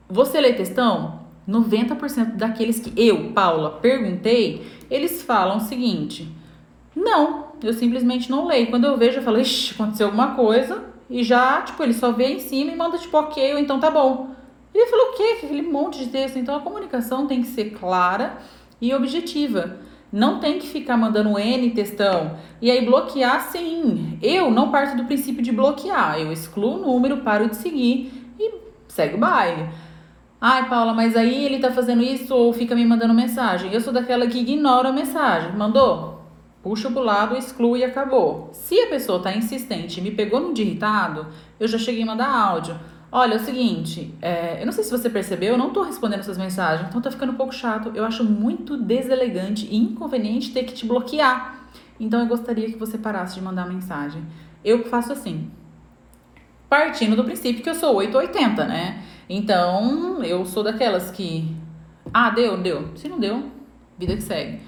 você 0.08 0.40
lê 0.40 0.52
textão? 0.52 1.20
90% 1.48 2.34
daqueles 2.34 2.80
que 2.80 2.92
eu, 3.00 3.30
Paula, 3.32 3.78
perguntei, 3.80 4.66
eles 4.90 5.22
falam 5.22 5.58
o 5.58 5.60
seguinte: 5.60 6.28
não, 6.94 7.52
eu 7.62 7.72
simplesmente 7.72 8.28
não 8.28 8.48
leio. 8.48 8.66
Quando 8.66 8.84
eu 8.84 8.96
vejo, 8.96 9.20
eu 9.20 9.22
falo, 9.22 9.40
ixi, 9.40 9.74
aconteceu 9.74 10.06
alguma 10.06 10.34
coisa, 10.34 10.84
e 11.08 11.22
já, 11.22 11.62
tipo, 11.62 11.80
ele 11.84 11.94
só 11.94 12.10
vê 12.10 12.32
em 12.32 12.40
cima 12.40 12.72
e 12.72 12.76
manda, 12.76 12.98
tipo, 12.98 13.16
ok, 13.16 13.52
ou 13.52 13.60
então 13.60 13.78
tá 13.78 13.92
bom. 13.92 14.36
Ele 14.74 14.86
falou, 14.86 15.08
o 15.08 15.16
quê? 15.16 15.38
Aquele 15.42 15.62
monte 15.62 15.98
de 15.98 16.06
texto. 16.06 16.38
Então 16.38 16.54
a 16.56 16.60
comunicação 16.60 17.26
tem 17.26 17.42
que 17.42 17.48
ser 17.48 17.70
clara 17.70 18.38
e 18.80 18.94
objetiva. 18.94 19.78
Não 20.10 20.40
tem 20.40 20.58
que 20.58 20.66
ficar 20.66 20.96
mandando 20.96 21.38
N 21.38 21.70
textão. 21.70 22.38
E 22.62 22.70
aí 22.70 22.84
bloquear 22.84 23.50
sim. 23.50 24.18
Eu 24.22 24.50
não 24.50 24.70
parto 24.70 24.96
do 24.96 25.04
princípio 25.04 25.42
de 25.42 25.52
bloquear. 25.52 26.18
Eu 26.18 26.32
excluo 26.32 26.76
o 26.76 26.86
número, 26.86 27.18
paro 27.18 27.48
de 27.48 27.56
seguir 27.56 28.32
e 28.38 28.54
segue 28.88 29.16
o 29.16 29.18
baile. 29.18 29.68
Ai, 30.40 30.68
Paula, 30.68 30.94
mas 30.94 31.16
aí 31.16 31.44
ele 31.44 31.58
tá 31.58 31.70
fazendo 31.72 32.02
isso 32.02 32.34
ou 32.34 32.52
fica 32.52 32.74
me 32.74 32.86
mandando 32.86 33.12
mensagem. 33.12 33.72
Eu 33.72 33.80
sou 33.80 33.92
daquela 33.92 34.26
que 34.26 34.38
ignora 34.38 34.88
a 34.88 34.92
mensagem. 34.92 35.52
Mandou? 35.56 36.22
Puxa 36.62 36.90
pro 36.90 37.02
lado, 37.02 37.36
exclui 37.36 37.80
e 37.80 37.84
acabou. 37.84 38.48
Se 38.52 38.80
a 38.80 38.86
pessoa 38.88 39.20
tá 39.20 39.34
insistente 39.34 39.98
e 39.98 40.02
me 40.02 40.10
pegou 40.10 40.52
de 40.52 40.62
irritado, 40.62 41.26
eu 41.58 41.68
já 41.68 41.76
cheguei 41.76 42.02
a 42.02 42.06
mandar 42.06 42.28
áudio. 42.28 42.78
Olha, 43.10 43.34
é 43.34 43.36
o 43.36 43.40
seguinte, 43.40 44.14
é, 44.20 44.60
eu 44.60 44.66
não 44.66 44.72
sei 44.72 44.84
se 44.84 44.90
você 44.90 45.08
percebeu, 45.08 45.52
eu 45.52 45.58
não 45.58 45.70
tô 45.70 45.82
respondendo 45.82 46.22
suas 46.22 46.36
mensagens, 46.36 46.88
então 46.88 47.00
tá 47.00 47.10
ficando 47.10 47.32
um 47.32 47.36
pouco 47.36 47.54
chato. 47.54 47.90
Eu 47.94 48.04
acho 48.04 48.22
muito 48.22 48.76
deselegante 48.76 49.66
e 49.70 49.76
inconveniente 49.76 50.52
ter 50.52 50.64
que 50.64 50.74
te 50.74 50.84
bloquear. 50.84 51.68
Então 51.98 52.20
eu 52.20 52.26
gostaria 52.26 52.66
que 52.66 52.76
você 52.76 52.98
parasse 52.98 53.34
de 53.34 53.40
mandar 53.40 53.66
mensagem. 53.66 54.22
Eu 54.62 54.84
faço 54.84 55.12
assim. 55.12 55.50
Partindo 56.68 57.16
do 57.16 57.24
princípio 57.24 57.62
que 57.62 57.70
eu 57.70 57.74
sou 57.74 57.94
880, 57.96 58.66
né? 58.66 59.02
Então, 59.28 60.22
eu 60.22 60.44
sou 60.44 60.62
daquelas 60.62 61.10
que. 61.10 61.56
Ah, 62.12 62.28
deu, 62.28 62.58
deu. 62.58 62.94
Se 62.94 63.08
não 63.08 63.18
deu, 63.18 63.50
vida 63.98 64.14
que 64.14 64.22
segue. 64.22 64.60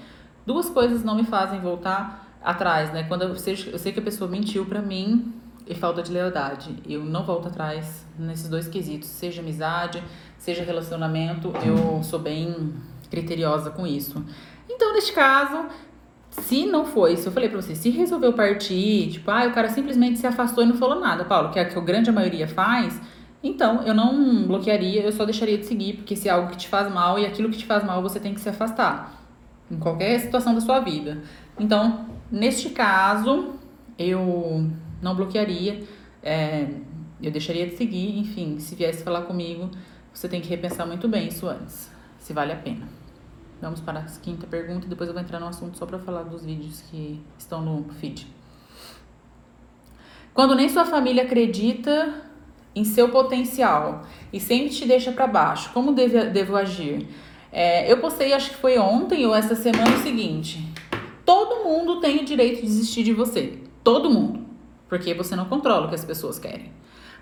Duas 0.45 0.67
coisas 0.69 1.03
não 1.03 1.15
me 1.15 1.23
fazem 1.23 1.59
voltar 1.59 2.27
atrás, 2.43 2.91
né? 2.91 3.03
Quando 3.03 3.23
eu 3.23 3.35
sei, 3.35 3.55
eu 3.71 3.77
sei 3.77 3.91
que 3.91 3.99
a 3.99 4.03
pessoa 4.03 4.29
mentiu 4.29 4.65
para 4.65 4.81
mim, 4.81 5.31
e 5.67 5.75
falta 5.75 6.01
de 6.01 6.11
lealdade. 6.11 6.75
Eu 6.87 7.03
não 7.03 7.23
volto 7.23 7.47
atrás 7.47 8.05
nesses 8.17 8.49
dois 8.49 8.67
quesitos, 8.67 9.07
seja 9.07 9.41
amizade, 9.41 10.03
seja 10.37 10.63
relacionamento, 10.63 11.53
eu 11.63 12.01
sou 12.03 12.19
bem 12.19 12.73
criteriosa 13.09 13.69
com 13.69 13.85
isso. 13.85 14.23
Então, 14.69 14.93
neste 14.93 15.13
caso, 15.13 15.67
se 16.29 16.65
não 16.65 16.85
foi 16.85 17.13
isso, 17.13 17.27
eu 17.27 17.31
falei 17.31 17.49
pra 17.49 17.61
você, 17.61 17.75
se 17.75 17.89
resolveu 17.89 18.33
partir, 18.33 19.11
tipo, 19.11 19.29
ah, 19.29 19.47
o 19.47 19.53
cara 19.53 19.69
simplesmente 19.69 20.17
se 20.17 20.25
afastou 20.25 20.63
e 20.63 20.67
não 20.67 20.75
falou 20.75 20.99
nada, 20.99 21.25
Paulo, 21.25 21.51
que 21.51 21.59
é 21.59 21.63
o 21.63 21.69
que 21.69 21.77
a 21.77 21.81
grande 21.81 22.11
maioria 22.11 22.47
faz, 22.47 22.99
então 23.43 23.83
eu 23.83 23.93
não 23.93 24.47
bloquearia, 24.47 25.01
eu 25.01 25.11
só 25.11 25.25
deixaria 25.25 25.57
de 25.57 25.65
seguir, 25.65 25.93
porque 25.97 26.15
se 26.15 26.29
é 26.29 26.31
algo 26.31 26.49
que 26.49 26.57
te 26.57 26.69
faz 26.69 26.91
mal 26.91 27.19
e 27.19 27.25
aquilo 27.25 27.49
que 27.49 27.57
te 27.57 27.65
faz 27.65 27.83
mal 27.83 28.01
você 28.01 28.19
tem 28.19 28.33
que 28.33 28.39
se 28.39 28.47
afastar, 28.47 29.13
em 29.69 29.77
qualquer 29.77 30.19
situação 30.19 30.55
da 30.55 30.61
sua 30.61 30.79
vida. 30.79 31.21
Então, 31.59 32.05
neste 32.31 32.69
caso, 32.69 33.55
eu 33.97 34.69
não 35.01 35.15
bloquearia, 35.15 35.83
é, 36.23 36.67
eu 37.21 37.31
deixaria 37.31 37.67
de 37.67 37.75
seguir, 37.75 38.17
enfim, 38.19 38.59
se 38.59 38.75
viesse 38.75 39.03
falar 39.03 39.21
comigo, 39.21 39.69
você 40.13 40.27
tem 40.27 40.41
que 40.41 40.49
repensar 40.49 40.85
muito 40.85 41.07
bem 41.07 41.27
isso 41.27 41.47
antes, 41.47 41.89
se 42.19 42.33
vale 42.33 42.51
a 42.51 42.57
pena. 42.57 42.87
Vamos 43.61 43.79
para 43.79 43.99
a 43.99 44.03
quinta 44.03 44.47
pergunta, 44.47 44.87
depois 44.87 45.07
eu 45.07 45.13
vou 45.13 45.21
entrar 45.21 45.39
no 45.39 45.47
assunto 45.47 45.77
só 45.77 45.85
para 45.85 45.99
falar 45.99 46.23
dos 46.23 46.43
vídeos 46.43 46.81
que 46.89 47.21
estão 47.37 47.61
no 47.61 47.85
feed. 47.93 48.27
Quando 50.33 50.55
nem 50.55 50.67
sua 50.69 50.85
família 50.85 51.23
acredita 51.23 52.23
em 52.73 52.83
seu 52.83 53.09
potencial 53.09 54.05
e 54.31 54.39
sempre 54.39 54.69
te 54.69 54.85
deixa 54.87 55.11
para 55.11 55.27
baixo, 55.27 55.71
como 55.73 55.91
deve, 55.91 56.25
devo 56.25 56.55
agir? 56.55 57.07
É, 57.51 57.91
eu 57.91 57.99
postei, 57.99 58.33
acho 58.33 58.51
que 58.51 58.55
foi 58.55 58.77
ontem 58.79 59.25
ou 59.25 59.35
essa 59.35 59.55
semana, 59.55 59.95
o 59.95 59.99
seguinte: 59.99 60.65
todo 61.25 61.63
mundo 61.65 61.99
tem 61.99 62.19
o 62.19 62.25
direito 62.25 62.61
de 62.61 62.67
desistir 62.67 63.03
de 63.03 63.13
você. 63.13 63.59
Todo 63.83 64.09
mundo. 64.09 64.40
Porque 64.91 65.13
você 65.13 65.37
não 65.37 65.45
controla 65.45 65.85
o 65.85 65.87
que 65.87 65.95
as 65.95 66.03
pessoas 66.03 66.37
querem. 66.37 66.69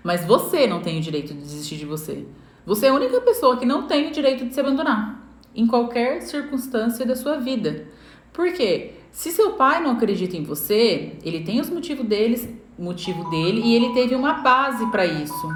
Mas 0.02 0.24
você 0.24 0.66
não 0.66 0.80
tem 0.80 0.98
o 0.98 1.00
direito 1.00 1.32
de 1.32 1.40
desistir 1.40 1.76
de 1.76 1.86
você. 1.86 2.26
Você 2.66 2.86
é 2.86 2.88
a 2.88 2.94
única 2.94 3.20
pessoa 3.20 3.56
que 3.56 3.64
não 3.64 3.86
tem 3.86 4.08
o 4.08 4.10
direito 4.10 4.44
de 4.44 4.52
se 4.52 4.58
abandonar. 4.58 5.24
Em 5.54 5.68
qualquer 5.68 6.20
circunstância 6.20 7.06
da 7.06 7.14
sua 7.14 7.36
vida. 7.36 7.86
Por 8.32 8.52
quê? 8.52 8.94
Se 9.12 9.30
seu 9.30 9.52
pai 9.52 9.80
não 9.80 9.92
acredita 9.92 10.36
em 10.36 10.42
você, 10.42 11.12
ele 11.22 11.44
tem 11.44 11.60
os 11.60 11.70
motivos 11.70 12.04
deles, 12.04 12.48
motivo 12.76 13.30
dele 13.30 13.62
e 13.64 13.76
ele 13.76 13.94
teve 13.94 14.16
uma 14.16 14.32
base 14.32 14.84
para 14.90 15.06
isso. 15.06 15.48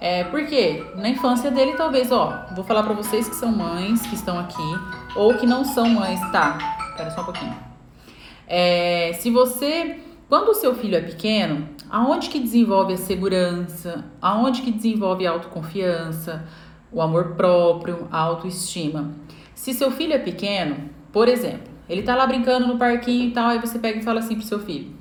É, 0.00 0.22
porque 0.22 0.84
na 0.94 1.08
infância 1.08 1.50
dele, 1.50 1.72
talvez, 1.72 2.12
ó, 2.12 2.46
vou 2.54 2.62
falar 2.64 2.84
para 2.84 2.94
vocês 2.94 3.28
que 3.28 3.34
são 3.34 3.50
mães 3.50 4.02
que 4.02 4.14
estão 4.14 4.38
aqui 4.38 4.78
ou 5.16 5.34
que 5.34 5.46
não 5.46 5.64
são 5.64 5.88
mães, 5.88 6.20
tá? 6.30 6.58
Espera 6.90 7.10
só 7.10 7.22
um 7.22 7.24
pouquinho. 7.24 7.56
É, 8.46 9.14
se 9.14 9.32
você 9.32 9.98
quando 10.30 10.50
o 10.50 10.54
seu 10.54 10.76
filho 10.76 10.96
é 10.96 11.00
pequeno, 11.00 11.68
aonde 11.90 12.30
que 12.30 12.38
desenvolve 12.38 12.94
a 12.94 12.96
segurança, 12.96 14.04
aonde 14.22 14.62
que 14.62 14.70
desenvolve 14.70 15.26
a 15.26 15.32
autoconfiança, 15.32 16.46
o 16.92 17.02
amor 17.02 17.34
próprio, 17.34 18.06
a 18.12 18.20
autoestima? 18.20 19.10
Se 19.56 19.74
seu 19.74 19.90
filho 19.90 20.12
é 20.12 20.18
pequeno, 20.20 20.88
por 21.10 21.26
exemplo, 21.26 21.72
ele 21.88 22.02
tá 22.02 22.14
lá 22.14 22.28
brincando 22.28 22.68
no 22.68 22.78
parquinho 22.78 23.28
e 23.28 23.32
tal, 23.32 23.48
aí 23.48 23.58
você 23.58 23.76
pega 23.80 23.98
e 23.98 24.04
fala 24.04 24.20
assim 24.20 24.36
pro 24.36 24.46
seu 24.46 24.60
filho: 24.60 24.94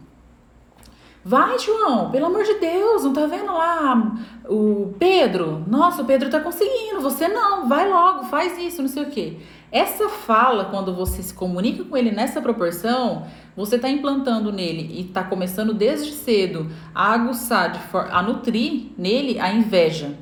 Vai, 1.23 1.59
João, 1.59 2.09
pelo 2.09 2.25
amor 2.25 2.43
de 2.43 2.55
Deus, 2.55 3.03
não 3.03 3.13
tá 3.13 3.27
vendo 3.27 3.53
lá 3.53 4.17
o 4.49 4.95
Pedro? 4.97 5.63
Nossa, 5.67 6.01
o 6.01 6.05
Pedro 6.05 6.31
tá 6.31 6.39
conseguindo, 6.39 7.01
você 7.01 7.27
não, 7.27 7.69
vai 7.69 7.87
logo, 7.87 8.23
faz 8.23 8.57
isso, 8.57 8.81
não 8.81 8.89
sei 8.89 9.03
o 9.03 9.11
quê. 9.11 9.37
Essa 9.71 10.09
fala, 10.09 10.65
quando 10.65 10.95
você 10.95 11.21
se 11.21 11.33
comunica 11.33 11.83
com 11.83 11.95
ele 11.95 12.09
nessa 12.09 12.41
proporção, 12.41 13.27
você 13.55 13.75
está 13.75 13.87
implantando 13.87 14.51
nele 14.51 14.89
e 14.91 15.01
está 15.01 15.23
começando 15.23 15.73
desde 15.75 16.11
cedo 16.11 16.71
a 16.93 17.13
aguçar, 17.13 17.79
a 18.11 18.23
nutrir 18.23 18.87
nele 18.97 19.39
a 19.39 19.53
inveja. 19.53 20.17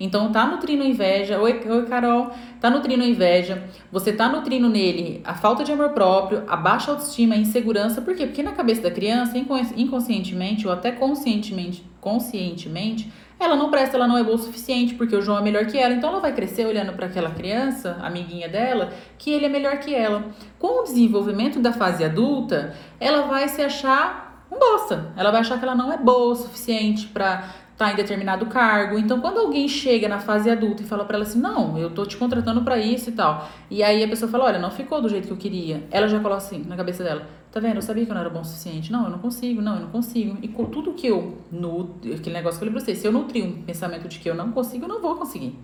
Então 0.00 0.30
tá 0.30 0.46
nutrindo 0.46 0.84
inveja. 0.84 1.40
Oi, 1.40 1.60
oi, 1.68 1.86
Carol. 1.86 2.30
Tá 2.60 2.70
nutrindo 2.70 3.04
inveja. 3.04 3.68
Você 3.90 4.12
tá 4.12 4.28
nutrindo 4.28 4.68
nele 4.68 5.20
a 5.24 5.34
falta 5.34 5.64
de 5.64 5.72
amor 5.72 5.90
próprio, 5.90 6.44
a 6.46 6.56
baixa 6.56 6.90
autoestima, 6.90 7.34
a 7.34 7.38
insegurança. 7.38 8.00
Por 8.00 8.14
quê? 8.14 8.26
Porque 8.26 8.42
na 8.42 8.52
cabeça 8.52 8.82
da 8.82 8.90
criança, 8.90 9.36
inconscientemente 9.76 10.66
ou 10.66 10.72
até 10.72 10.92
conscientemente, 10.92 11.84
conscientemente, 12.00 13.12
ela 13.38 13.54
não 13.54 13.70
presta, 13.70 13.96
ela 13.96 14.08
não 14.08 14.18
é 14.18 14.24
boa 14.24 14.36
o 14.36 14.38
suficiente, 14.38 14.94
porque 14.94 15.14
o 15.14 15.22
João 15.22 15.38
é 15.38 15.42
melhor 15.42 15.66
que 15.66 15.78
ela. 15.78 15.94
Então 15.94 16.10
ela 16.10 16.20
vai 16.20 16.34
crescer 16.34 16.66
olhando 16.66 16.92
para 16.92 17.06
aquela 17.06 17.30
criança, 17.30 17.96
amiguinha 18.02 18.48
dela, 18.48 18.92
que 19.16 19.30
ele 19.30 19.46
é 19.46 19.48
melhor 19.48 19.78
que 19.78 19.94
ela. 19.94 20.24
Com 20.58 20.80
o 20.80 20.84
desenvolvimento 20.84 21.60
da 21.60 21.72
fase 21.72 22.04
adulta, 22.04 22.74
ela 22.98 23.22
vai 23.22 23.48
se 23.48 23.62
achar 23.62 24.46
um 24.50 24.58
bosta. 24.58 25.12
Ela 25.16 25.30
vai 25.30 25.40
achar 25.40 25.58
que 25.58 25.64
ela 25.64 25.74
não 25.74 25.92
é 25.92 25.98
boa 25.98 26.32
o 26.32 26.34
suficiente 26.34 27.06
para 27.06 27.48
tá 27.76 27.92
em 27.92 27.94
determinado 27.94 28.46
cargo. 28.46 28.98
Então, 28.98 29.20
quando 29.20 29.38
alguém 29.38 29.68
chega 29.68 30.08
na 30.08 30.18
fase 30.18 30.50
adulta 30.50 30.82
e 30.82 30.86
fala 30.86 31.04
para 31.04 31.16
ela 31.16 31.24
assim: 31.24 31.38
"Não, 31.38 31.78
eu 31.78 31.90
tô 31.90 32.04
te 32.04 32.16
contratando 32.16 32.62
para 32.62 32.76
isso 32.76 33.10
e 33.10 33.12
tal". 33.12 33.48
E 33.70 33.84
aí 33.84 34.02
a 34.02 34.08
pessoa 34.08 34.30
fala: 34.30 34.44
"Olha, 34.46 34.58
não 34.58 34.70
ficou 34.72 35.00
do 35.00 35.08
jeito 35.08 35.28
que 35.28 35.32
eu 35.32 35.36
queria". 35.36 35.84
Ela 35.90 36.08
já 36.08 36.18
coloca 36.18 36.38
assim 36.38 36.64
na 36.66 36.76
cabeça 36.76 37.04
dela: 37.04 37.22
"Tá 37.50 37.60
vendo? 37.60 37.76
Eu 37.76 37.82
sabia 37.82 38.04
que 38.04 38.10
eu 38.10 38.14
não 38.14 38.20
era 38.20 38.30
bom 38.30 38.40
o 38.40 38.44
suficiente. 38.44 38.92
Não, 38.92 39.04
eu 39.04 39.10
não 39.10 39.18
consigo. 39.18 39.60
Não, 39.60 39.74
eu 39.76 39.82
não 39.82 39.90
consigo". 39.90 40.38
E 40.42 40.48
com 40.48 40.64
tudo 40.66 40.92
que 40.92 41.06
eu 41.06 41.38
nutro, 41.50 42.14
aquele 42.14 42.34
negócio 42.34 42.58
que 42.58 42.64
eu 42.64 42.68
falei 42.68 42.72
pra 42.72 42.80
vocês, 42.80 42.98
se 42.98 43.06
eu 43.06 43.12
nutrir 43.12 43.44
um 43.44 43.62
pensamento 43.62 44.08
de 44.08 44.18
que 44.18 44.28
eu 44.28 44.34
não 44.34 44.52
consigo, 44.52 44.84
eu 44.84 44.88
não 44.88 45.00
vou 45.00 45.16
conseguir. 45.16 45.58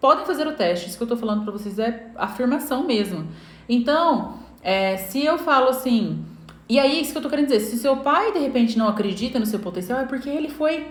Podem 0.00 0.26
fazer 0.26 0.46
o 0.46 0.52
teste. 0.52 0.88
Isso 0.88 0.96
que 0.96 1.04
eu 1.04 1.08
tô 1.08 1.16
falando 1.16 1.42
para 1.42 1.52
vocês 1.52 1.78
é 1.78 2.10
afirmação 2.16 2.86
mesmo. 2.86 3.26
Então, 3.68 4.34
é, 4.62 4.96
se 4.96 5.24
eu 5.24 5.38
falo 5.38 5.68
assim, 5.68 6.24
e 6.68 6.78
aí, 6.80 7.00
isso 7.00 7.12
que 7.12 7.18
eu 7.18 7.22
tô 7.22 7.30
querendo 7.30 7.46
dizer, 7.46 7.60
se 7.60 7.76
seu 7.78 7.98
pai 7.98 8.32
de 8.32 8.40
repente 8.40 8.76
não 8.76 8.88
acredita 8.88 9.38
no 9.38 9.46
seu 9.46 9.60
potencial, 9.60 10.00
é 10.00 10.04
porque 10.04 10.28
ele 10.28 10.48
foi 10.48 10.88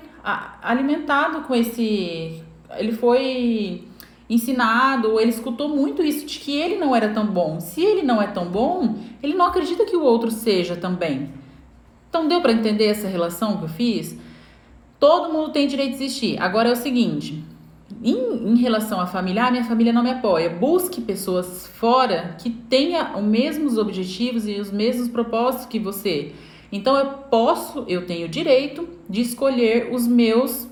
alimentado 0.62 1.41
com 1.41 1.53
esse. 1.53 2.41
Ele 2.77 2.94
foi 2.94 3.84
ensinado, 4.29 5.12
ou 5.12 5.22
ele 5.22 5.29
escutou 5.29 5.70
muito 5.70 6.03
isso 6.03 6.25
de 6.25 6.39
que 6.39 6.55
ele 6.55 6.77
não 6.77 6.96
era 6.96 7.10
tão 7.10 7.25
bom. 7.25 7.60
Se 7.60 7.82
ele 7.82 8.01
não 8.01 8.22
é 8.22 8.27
tão 8.27 8.46
bom, 8.46 8.96
ele 9.22 9.34
não 9.34 9.46
acredita 9.46 9.86
que 9.86 9.96
o 9.96 10.03
outro 10.03 10.32
seja 10.32 10.75
também. 10.75 11.29
Então 12.10 12.27
deu 12.27 12.41
para 12.41 12.51
entender 12.51 12.86
essa 12.86 13.08
relação 13.08 13.58
que 13.58 13.65
eu 13.65 13.70
fiz? 13.70 14.17
Todo 15.00 15.32
mundo 15.32 15.51
tem 15.51 15.67
direito 15.67 15.98
de 15.98 16.03
existir. 16.03 16.41
Agora 16.41 16.70
é 16.70 16.72
o 16.72 16.75
seguinte, 16.75 17.44
em, 18.03 18.51
em 18.51 18.58
relação 18.58 19.00
à 19.00 19.05
família, 19.05 19.46
ah, 19.46 19.51
minha 19.51 19.63
família 19.63 19.94
não 19.94 20.03
me 20.03 20.12
apoia. 20.12 20.50
Busque 20.50 21.01
pessoas 21.01 21.67
fora 21.67 22.36
que 22.39 22.50
tenham 22.50 23.17
os 23.17 23.24
mesmos 23.24 23.77
objetivos 23.77 24.48
e 24.48 24.60
os 24.60 24.72
mesmos 24.72 25.08
propósitos 25.08 25.65
que 25.65 25.79
você. 25.79 26.34
Então 26.72 26.98
eu 26.98 27.05
posso, 27.29 27.86
eu 27.88 28.05
tenho 28.05 28.25
o 28.25 28.29
direito 28.29 28.88
de 29.10 29.22
escolher 29.22 29.94
os 29.94 30.08
meus 30.08 30.67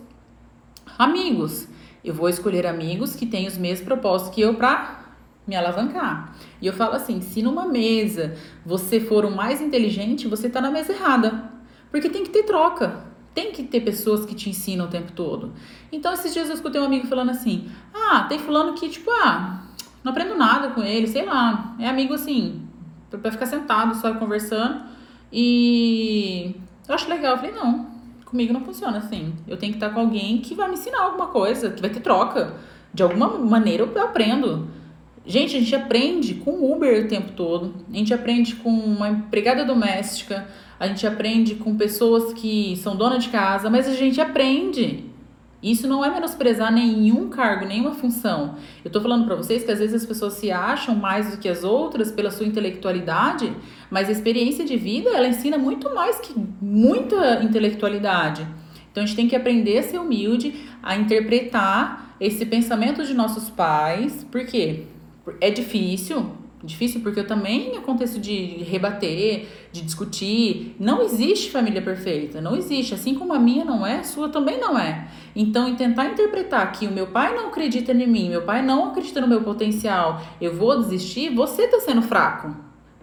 amigos. 0.98 1.68
Eu 2.04 2.14
vou 2.14 2.30
escolher 2.30 2.66
amigos 2.68 3.16
que 3.16 3.26
têm 3.26 3.48
os 3.48 3.58
mesmos 3.58 3.86
propósitos 3.86 4.34
que 4.34 4.42
eu 4.42 4.56
para 4.56 5.04
me 5.48 5.56
alavancar. 5.56 6.36
E 6.62 6.68
eu 6.68 6.74
falo 6.74 6.96
assim: 6.96 7.22
se 7.22 7.42
numa 7.42 7.66
mesa 7.66 8.36
você 8.66 9.00
for 9.00 9.26
o 9.26 9.32
mais 9.32 9.62
inteligente, 9.62 10.28
você 10.28 10.48
está 10.48 10.60
na 10.60 10.72
mesa 10.72 10.94
errada. 10.94 11.52
Porque 11.92 12.10
tem 12.10 12.24
que 12.24 12.30
ter 12.30 12.44
troca. 12.44 13.12
Tem 13.34 13.52
que 13.52 13.64
ter 13.64 13.82
pessoas 13.82 14.26
que 14.26 14.36
te 14.36 14.50
ensinam 14.50 14.86
o 14.86 14.90
tempo 14.90 15.12
todo. 15.12 15.54
Então, 15.92 16.14
esses 16.14 16.34
dias 16.34 16.50
eu 16.50 16.56
escutei 16.56 16.80
um 16.80 16.86
amigo 16.86 17.08
falando 17.08 17.32
assim: 17.32 17.70
Ah, 17.94 18.26
tem 18.30 18.38
fulano 18.38 18.74
que, 18.74 18.90
tipo, 18.90 19.10
ah, 19.10 19.64
não 20.04 20.12
aprendo 20.12 20.36
nada 20.36 20.70
com 20.70 20.84
ele, 20.84 21.08
sei 21.08 21.26
lá. 21.26 21.76
É 21.80 21.88
amigo 21.88 22.14
assim, 22.14 22.68
pra 23.10 23.32
ficar 23.32 23.46
sentado 23.46 23.96
só 23.96 24.14
conversando. 24.16 24.84
E 25.32 26.56
eu 26.88 26.94
acho 26.94 27.10
legal. 27.10 27.34
Eu 27.34 27.38
falei, 27.38 27.54
não, 27.54 27.88
comigo 28.34 28.52
não 28.52 28.62
funciona 28.62 28.98
assim. 28.98 29.32
Eu 29.48 29.58
tenho 29.58 29.72
que 29.72 29.78
estar 29.78 29.92
com 29.92 30.00
alguém 30.00 30.40
que 30.40 30.56
vai 30.56 30.68
me 30.68 30.74
ensinar 30.74 31.04
alguma 31.04 31.28
coisa, 31.28 31.70
que 31.70 31.80
vai 31.80 31.90
ter 31.92 32.00
troca. 32.00 32.56
De 32.92 33.04
alguma 33.04 33.28
maneira 33.38 33.84
eu 33.84 34.02
aprendo. 34.02 34.68
Gente, 35.26 35.56
a 35.56 35.60
gente 35.60 35.76
aprende 35.76 36.34
com 36.36 36.72
Uber 36.72 37.06
o 37.06 37.08
tempo 37.08 37.32
todo. 37.34 37.76
A 37.92 37.96
gente 37.96 38.14
aprende 38.14 38.56
com 38.56 38.70
uma 38.70 39.10
empregada 39.10 39.64
doméstica. 39.64 40.48
A 40.80 40.88
gente 40.88 41.06
aprende 41.06 41.56
com 41.56 41.78
pessoas 41.78 42.34
que 42.34 42.76
são 42.78 42.96
donas 42.96 43.24
de 43.24 43.30
casa. 43.30 43.70
Mas 43.70 43.88
a 43.88 43.94
gente 43.94 44.20
aprende. 44.20 45.06
Isso 45.64 45.88
não 45.88 46.04
é 46.04 46.10
menosprezar 46.10 46.74
nenhum 46.74 47.30
cargo, 47.30 47.66
nenhuma 47.66 47.94
função. 47.94 48.56
Eu 48.84 48.92
tô 48.92 49.00
falando 49.00 49.26
para 49.26 49.36
vocês 49.36 49.64
que 49.64 49.72
às 49.72 49.80
vezes 49.80 49.96
as 49.96 50.06
pessoas 50.06 50.34
se 50.34 50.52
acham 50.52 50.94
mais 50.94 51.32
do 51.32 51.38
que 51.38 51.48
as 51.48 51.64
outras 51.64 52.12
pela 52.12 52.30
sua 52.30 52.46
intelectualidade, 52.46 53.56
mas 53.90 54.10
a 54.10 54.12
experiência 54.12 54.66
de 54.66 54.76
vida, 54.76 55.10
ela 55.10 55.28
ensina 55.28 55.58
muito 55.58 55.94
mais 55.96 56.20
que 56.20 56.34
muita 56.62 57.42
intelectualidade. 57.42 58.46
Então 58.92 59.04
a 59.04 59.06
gente 59.06 59.16
tem 59.16 59.28
que 59.30 59.38
aprender 59.38 59.78
a 59.78 59.84
ser 59.84 60.00
humilde, 60.00 60.54
a 60.84 60.98
interpretar 60.98 62.16
esse 62.20 62.46
pensamento 62.46 63.06
de 63.06 63.14
nossos 63.14 63.50
pais, 63.50 64.28
porque 64.30 64.84
é 65.40 65.50
difícil, 65.50 66.30
difícil 66.64 67.02
porque 67.02 67.20
eu 67.20 67.28
também 67.28 67.76
aconteço 67.78 68.20
de 68.20 68.64
rebater, 68.64 69.48
de 69.72 69.82
discutir. 69.82 70.76
Não 70.80 71.02
existe 71.02 71.52
família 71.52 71.82
perfeita, 71.82 72.40
não 72.40 72.56
existe. 72.56 72.94
Assim 72.94 73.16
como 73.16 73.34
a 73.34 73.40
minha 73.40 73.66
não 73.66 73.86
é, 73.86 74.00
a 74.00 74.04
sua 74.04 74.30
também 74.30 74.60
não 74.60 74.78
é. 74.78 75.08
Então, 75.36 75.76
tentar 75.76 76.06
interpretar 76.08 76.72
que 76.72 76.88
o 76.88 76.92
meu 76.92 77.08
pai 77.08 77.36
não 77.36 77.48
acredita 77.48 77.92
em 77.92 78.08
mim, 78.08 78.30
meu 78.30 78.44
pai 78.44 78.62
não 78.62 78.90
acredita 78.90 79.20
no 79.20 79.28
meu 79.28 79.42
potencial, 79.42 80.22
eu 80.40 80.56
vou 80.56 80.80
desistir, 80.80 81.34
você 81.34 81.64
está 81.64 81.80
sendo 81.80 82.02
fraco. 82.02 82.56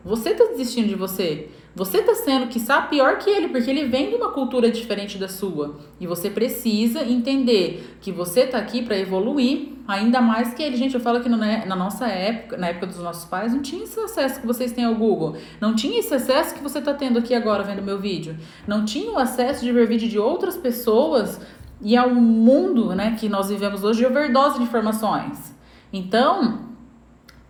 Você 0.04 0.30
está 0.30 0.44
desistindo 0.44 0.88
de 0.88 0.94
você. 0.94 1.50
Você 1.74 1.98
está 1.98 2.14
sendo, 2.14 2.48
que 2.48 2.58
sabe 2.58 2.88
pior 2.88 3.18
que 3.18 3.30
ele, 3.30 3.48
porque 3.48 3.70
ele 3.70 3.84
vem 3.84 4.08
de 4.08 4.16
uma 4.16 4.30
cultura 4.30 4.70
diferente 4.70 5.18
da 5.18 5.28
sua. 5.28 5.78
E 6.00 6.06
você 6.06 6.28
precisa 6.28 7.04
entender 7.04 7.96
que 8.00 8.10
você 8.10 8.40
está 8.40 8.58
aqui 8.58 8.82
para 8.82 8.98
evoluir, 8.98 9.74
ainda 9.86 10.20
mais 10.20 10.52
que 10.52 10.62
ele. 10.62 10.76
Gente, 10.76 10.94
eu 10.94 11.00
falo 11.00 11.20
que 11.20 11.28
na 11.28 11.76
nossa 11.76 12.08
época, 12.08 12.56
na 12.56 12.68
época 12.68 12.86
dos 12.86 12.98
nossos 12.98 13.24
pais, 13.26 13.52
não 13.52 13.62
tinha 13.62 13.84
esse 13.84 14.00
acesso 14.00 14.40
que 14.40 14.46
vocês 14.46 14.72
têm 14.72 14.84
ao 14.84 14.96
Google. 14.96 15.36
Não 15.60 15.74
tinha 15.74 16.00
esse 16.00 16.12
acesso 16.12 16.54
que 16.54 16.62
você 16.62 16.80
está 16.80 16.92
tendo 16.92 17.18
aqui 17.18 17.34
agora 17.34 17.62
vendo 17.62 17.82
meu 17.82 17.98
vídeo. 17.98 18.36
Não 18.66 18.84
tinha 18.84 19.12
o 19.12 19.18
acesso 19.18 19.64
de 19.64 19.70
ver 19.70 19.86
vídeo 19.86 20.08
de 20.08 20.18
outras 20.18 20.56
pessoas 20.56 21.40
e 21.80 21.96
ao 21.96 22.10
mundo 22.10 22.94
né, 22.94 23.16
que 23.18 23.28
nós 23.28 23.48
vivemos 23.48 23.84
hoje 23.84 24.00
de 24.00 24.06
overdose 24.06 24.58
de 24.58 24.64
informações. 24.64 25.54
Então, 25.92 26.60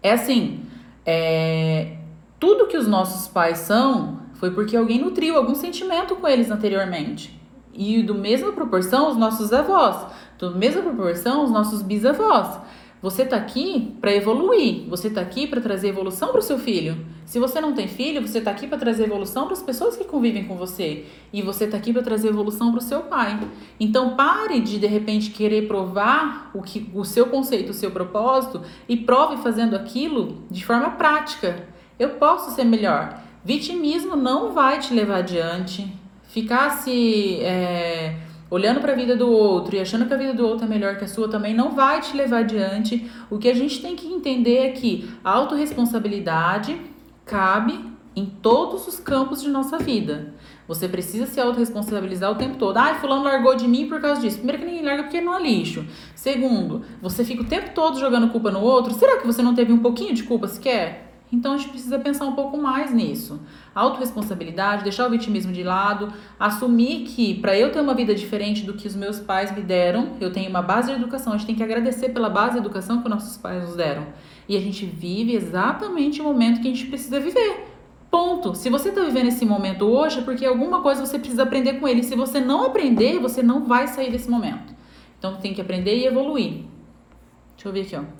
é 0.02 0.12
assim. 0.12 0.64
É, 1.04 1.96
tudo 2.38 2.66
que 2.66 2.76
os 2.76 2.86
nossos 2.86 3.28
pais 3.28 3.58
são 3.58 4.20
foi 4.34 4.50
porque 4.50 4.76
alguém 4.76 4.98
nutriu 4.98 5.36
algum 5.36 5.54
sentimento 5.54 6.16
com 6.16 6.26
eles 6.26 6.50
anteriormente. 6.50 7.38
E 7.72 8.02
do 8.02 8.14
mesma 8.14 8.52
proporção 8.52 9.10
os 9.10 9.16
nossos 9.16 9.52
avós, 9.52 10.06
do 10.38 10.56
mesma 10.56 10.82
proporção 10.82 11.44
os 11.44 11.50
nossos 11.50 11.82
bisavós. 11.82 12.58
Você 13.02 13.22
está 13.22 13.36
aqui 13.36 13.94
para 13.98 14.14
evoluir, 14.14 14.86
você 14.86 15.08
está 15.08 15.22
aqui 15.22 15.46
para 15.46 15.60
trazer 15.60 15.88
evolução 15.88 16.28
para 16.28 16.40
o 16.40 16.42
seu 16.42 16.58
filho. 16.58 16.98
Se 17.24 17.38
você 17.38 17.58
não 17.58 17.72
tem 17.72 17.88
filho, 17.88 18.20
você 18.20 18.38
está 18.38 18.50
aqui 18.50 18.66
para 18.66 18.76
trazer 18.76 19.04
evolução 19.04 19.44
para 19.44 19.54
as 19.54 19.62
pessoas 19.62 19.96
que 19.96 20.04
convivem 20.04 20.44
com 20.44 20.54
você. 20.54 21.06
E 21.32 21.40
você 21.40 21.64
está 21.64 21.78
aqui 21.78 21.94
para 21.94 22.02
trazer 22.02 22.28
evolução 22.28 22.70
para 22.70 22.78
o 22.78 22.82
seu 22.82 23.00
pai. 23.02 23.40
Então 23.78 24.16
pare 24.16 24.60
de 24.60 24.78
de 24.78 24.86
repente 24.86 25.30
querer 25.30 25.66
provar 25.66 26.50
o, 26.52 26.60
que, 26.60 26.90
o 26.92 27.02
seu 27.02 27.26
conceito, 27.26 27.70
o 27.70 27.74
seu 27.74 27.90
propósito 27.90 28.60
e 28.86 28.98
prove 28.98 29.38
fazendo 29.38 29.74
aquilo 29.74 30.42
de 30.50 30.62
forma 30.62 30.90
prática. 30.90 31.68
Eu 31.98 32.10
posso 32.10 32.54
ser 32.54 32.64
melhor. 32.64 33.18
Vitimismo 33.42 34.14
não 34.14 34.52
vai 34.52 34.78
te 34.78 34.92
levar 34.92 35.20
adiante. 35.20 35.90
Ficar 36.28 36.70
se 36.70 37.40
é, 37.40 38.16
olhando 38.50 38.80
para 38.80 38.92
a 38.92 38.96
vida 38.96 39.16
do 39.16 39.30
outro 39.30 39.76
e 39.76 39.80
achando 39.80 40.06
que 40.06 40.12
a 40.12 40.16
vida 40.16 40.34
do 40.34 40.46
outro 40.46 40.66
é 40.66 40.68
melhor 40.68 40.96
que 40.96 41.04
a 41.04 41.08
sua 41.08 41.28
também 41.28 41.54
não 41.54 41.70
vai 41.70 42.00
te 42.00 42.16
levar 42.16 42.40
adiante. 42.40 43.08
O 43.30 43.38
que 43.38 43.48
a 43.48 43.54
gente 43.54 43.80
tem 43.80 43.94
que 43.94 44.08
entender 44.08 44.58
é 44.58 44.72
que 44.72 45.08
a 45.24 45.30
autorresponsabilidade 45.30 46.80
cabe 47.24 47.78
em 48.14 48.26
todos 48.26 48.88
os 48.88 48.98
campos 48.98 49.40
de 49.40 49.48
nossa 49.48 49.78
vida. 49.78 50.34
Você 50.66 50.88
precisa 50.88 51.26
se 51.26 51.40
autorresponsabilizar 51.40 52.30
o 52.30 52.34
tempo 52.34 52.56
todo. 52.56 52.76
Ah, 52.76 52.94
fulano 52.94 53.24
largou 53.24 53.54
de 53.54 53.66
mim 53.66 53.88
por 53.88 54.00
causa 54.00 54.20
disso. 54.20 54.38
Primeiro 54.38 54.60
que 54.60 54.66
ninguém 54.66 54.84
larga 54.84 55.04
porque 55.04 55.20
não 55.20 55.36
é 55.36 55.42
lixo. 55.42 55.84
Segundo, 56.14 56.82
você 57.00 57.24
fica 57.24 57.42
o 57.42 57.46
tempo 57.46 57.70
todo 57.74 57.98
jogando 57.98 58.30
culpa 58.30 58.50
no 58.50 58.60
outro. 58.60 58.94
Será 58.94 59.18
que 59.18 59.26
você 59.26 59.42
não 59.42 59.54
teve 59.54 59.72
um 59.72 59.78
pouquinho 59.78 60.14
de 60.14 60.22
culpa 60.22 60.46
sequer? 60.48 61.09
Então 61.32 61.52
a 61.54 61.56
gente 61.56 61.70
precisa 61.70 61.98
pensar 61.98 62.26
um 62.26 62.32
pouco 62.32 62.58
mais 62.58 62.92
nisso. 62.92 63.40
Autoresponsabilidade, 63.74 64.82
deixar 64.82 65.06
o 65.06 65.10
vitimismo 65.10 65.52
de 65.52 65.62
lado, 65.62 66.12
assumir 66.38 67.04
que 67.04 67.34
para 67.34 67.56
eu 67.56 67.70
ter 67.70 67.80
uma 67.80 67.94
vida 67.94 68.14
diferente 68.14 68.64
do 68.64 68.74
que 68.74 68.88
os 68.88 68.96
meus 68.96 69.20
pais 69.20 69.54
me 69.54 69.62
deram, 69.62 70.16
eu 70.20 70.32
tenho 70.32 70.50
uma 70.50 70.62
base 70.62 70.90
de 70.90 70.98
educação. 70.98 71.32
A 71.32 71.36
gente 71.36 71.46
tem 71.46 71.54
que 71.54 71.62
agradecer 71.62 72.08
pela 72.08 72.28
base 72.28 72.54
de 72.54 72.58
educação 72.58 73.00
que 73.00 73.08
nossos 73.08 73.36
pais 73.36 73.62
nos 73.62 73.76
deram. 73.76 74.06
E 74.48 74.56
a 74.56 74.60
gente 74.60 74.84
vive 74.84 75.34
exatamente 75.34 76.20
o 76.20 76.24
momento 76.24 76.60
que 76.60 76.68
a 76.68 76.74
gente 76.74 76.86
precisa 76.86 77.20
viver. 77.20 77.68
Ponto. 78.10 78.56
Se 78.56 78.68
você 78.68 78.88
está 78.88 79.02
vivendo 79.02 79.28
esse 79.28 79.46
momento 79.46 79.84
hoje, 79.84 80.18
é 80.18 80.22
porque 80.22 80.44
alguma 80.44 80.82
coisa 80.82 81.06
você 81.06 81.16
precisa 81.16 81.44
aprender 81.44 81.74
com 81.74 81.86
ele. 81.86 82.02
Se 82.02 82.16
você 82.16 82.40
não 82.40 82.64
aprender, 82.64 83.20
você 83.20 83.40
não 83.40 83.64
vai 83.66 83.86
sair 83.86 84.10
desse 84.10 84.28
momento. 84.28 84.74
Então 85.16 85.36
tem 85.36 85.54
que 85.54 85.60
aprender 85.60 85.96
e 85.96 86.06
evoluir. 86.06 86.64
Deixa 87.54 87.68
eu 87.68 87.72
ver 87.72 87.82
aqui, 87.82 87.94
ó. 87.94 88.19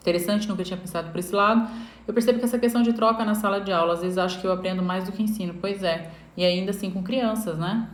Interessante, 0.00 0.48
nunca 0.48 0.64
tinha 0.64 0.76
pensado 0.76 1.10
por 1.10 1.18
esse 1.18 1.34
lado. 1.34 1.68
Eu 2.06 2.14
percebo 2.14 2.38
que 2.38 2.44
essa 2.44 2.58
questão 2.58 2.82
de 2.82 2.92
troca 2.92 3.24
na 3.24 3.34
sala 3.34 3.60
de 3.60 3.72
aula, 3.72 3.94
às 3.94 4.00
vezes 4.00 4.16
acho 4.16 4.40
que 4.40 4.46
eu 4.46 4.52
aprendo 4.52 4.82
mais 4.82 5.04
do 5.04 5.12
que 5.12 5.22
ensino. 5.22 5.54
Pois 5.60 5.82
é. 5.82 6.10
E 6.36 6.44
ainda 6.44 6.70
assim 6.70 6.90
com 6.90 7.02
crianças, 7.02 7.58
né? 7.58 7.88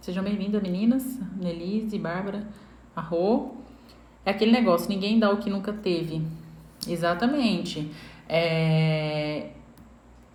Sejam 0.00 0.24
bem-vindas, 0.24 0.62
meninas. 0.62 1.20
Nelise, 1.36 1.98
Bárbara, 1.98 2.46
Arro. 2.96 3.56
É 4.24 4.30
aquele 4.30 4.52
negócio, 4.52 4.88
ninguém 4.88 5.18
dá 5.18 5.30
o 5.30 5.36
que 5.36 5.50
nunca 5.50 5.72
teve. 5.72 6.22
Exatamente. 6.86 7.90
É... 8.28 9.50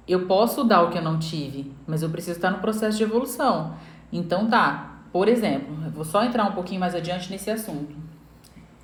Eu 0.08 0.26
posso 0.26 0.64
dar 0.64 0.84
o 0.84 0.90
que 0.90 0.98
eu 0.98 1.02
não 1.02 1.18
tive, 1.18 1.72
mas 1.88 2.04
eu 2.04 2.10
preciso 2.10 2.38
estar 2.38 2.52
no 2.52 2.60
processo 2.60 2.98
de 2.98 3.04
evolução. 3.04 3.76
Então 4.12 4.48
tá, 4.48 5.02
por 5.12 5.28
exemplo, 5.28 5.76
vou 5.92 6.04
só 6.04 6.24
entrar 6.24 6.44
um 6.46 6.52
pouquinho 6.52 6.80
mais 6.80 6.94
adiante 6.94 7.32
nesse 7.32 7.50
assunto. 7.50 7.96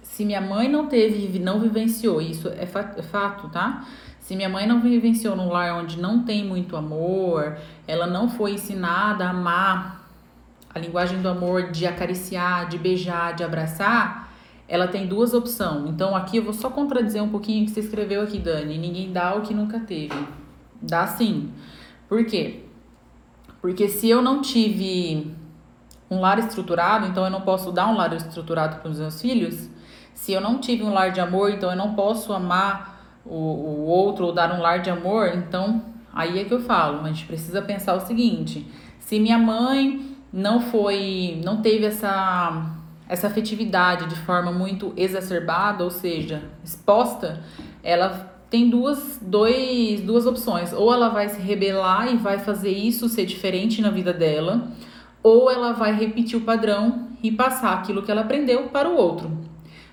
Se 0.10 0.26
minha 0.26 0.42
mãe 0.42 0.68
não 0.68 0.88
teve, 0.88 1.40
não 1.40 1.60
vivenciou, 1.60 2.20
isso 2.20 2.50
é, 2.50 2.64
é 2.64 3.02
fato, 3.02 3.48
tá? 3.50 3.86
Se 4.20 4.36
minha 4.36 4.50
mãe 4.50 4.68
não 4.68 4.82
vivenciou 4.82 5.36
num 5.36 5.50
lar 5.50 5.82
onde 5.82 6.00
não 6.00 6.24
tem 6.24 6.44
muito 6.44 6.76
amor, 6.76 7.58
ela 7.88 8.06
não 8.06 8.28
foi 8.30 8.54
ensinada 8.54 9.26
a 9.26 9.30
amar 9.30 10.00
a 10.74 10.80
linguagem 10.80 11.22
do 11.22 11.30
amor 11.30 11.72
de 11.72 11.88
acariciar, 11.88 12.68
de 12.68 12.78
beijar, 12.78 13.34
de 13.34 13.44
abraçar, 13.44 14.32
ela 14.68 14.88
tem 14.88 15.08
duas 15.08 15.34
opções. 15.34 15.90
Então 15.90 16.16
aqui 16.16 16.38
eu 16.38 16.44
vou 16.44 16.54
só 16.54 16.70
contradizer 16.70 17.24
um 17.24 17.30
pouquinho 17.30 17.64
o 17.64 17.66
que 17.68 17.72
você 17.72 17.80
escreveu 17.80 18.22
aqui, 18.22 18.40
Dani. 18.40 18.78
Ninguém 18.78 19.12
dá 19.14 19.36
o 19.36 19.42
que 19.42 19.54
nunca 19.54 19.80
teve. 19.80 20.28
Dá 20.82 21.08
sim. 21.08 21.52
Por 22.08 22.26
quê? 22.26 22.66
Porque 23.62 23.88
se 23.88 24.10
eu 24.10 24.22
não 24.22 24.42
tive 24.42 25.34
um 26.10 26.20
lar 26.20 26.40
estruturado, 26.40 27.08
então 27.08 27.24
eu 27.24 27.32
não 27.32 27.42
posso 27.42 27.72
dar 27.72 27.88
um 27.88 27.96
lar 27.96 28.14
estruturado 28.14 28.78
para 28.80 28.92
os 28.92 29.00
meus 29.00 29.22
filhos, 29.22 29.69
se 30.20 30.34
eu 30.34 30.42
não 30.42 30.58
tive 30.60 30.84
um 30.84 30.94
lar 30.94 31.12
de 31.12 31.22
amor, 31.22 31.50
então 31.50 31.72
eu 31.72 31.78
não 31.78 31.94
posso 31.94 32.34
amar 32.34 33.22
o, 33.26 33.36
o 33.36 33.86
outro 33.86 34.26
ou 34.26 34.34
dar 34.34 34.54
um 34.54 34.60
lar 34.60 34.82
de 34.82 34.90
amor, 34.90 35.30
então 35.34 35.82
aí 36.14 36.40
é 36.40 36.44
que 36.44 36.54
eu 36.54 36.60
falo, 36.60 37.06
a 37.06 37.08
gente 37.08 37.26
precisa 37.26 37.62
pensar 37.62 37.96
o 37.96 38.02
seguinte: 38.02 38.68
se 39.00 39.18
minha 39.18 39.38
mãe 39.38 40.18
não 40.32 40.60
foi, 40.60 41.42
não 41.46 41.62
teve 41.62 41.86
essa 41.86 42.76
essa 43.08 43.28
afetividade 43.28 44.08
de 44.08 44.16
forma 44.18 44.52
muito 44.52 44.94
exacerbada, 44.98 45.86
ou 45.86 45.90
seja, 45.90 46.44
exposta, 46.64 47.42
ela 47.82 48.30
tem 48.52 48.70
duas, 48.70 49.20
dois, 49.22 50.02
duas 50.02 50.28
opções. 50.28 50.74
Ou 50.74 50.94
ela 50.94 51.10
vai 51.10 51.28
se 51.30 51.42
rebelar 51.42 52.14
e 52.14 52.18
vai 52.18 52.38
fazer 52.38 52.70
isso 52.70 53.10
ser 53.10 53.26
diferente 53.26 53.82
na 53.82 53.90
vida 53.90 54.14
dela, 54.14 54.68
ou 55.24 55.50
ela 55.50 55.72
vai 55.72 55.92
repetir 55.92 56.38
o 56.38 56.42
padrão 56.42 57.08
e 57.24 57.32
passar 57.32 57.74
aquilo 57.74 58.04
que 58.04 58.12
ela 58.12 58.22
aprendeu 58.22 58.68
para 58.68 58.88
o 58.88 58.96
outro. 58.96 59.49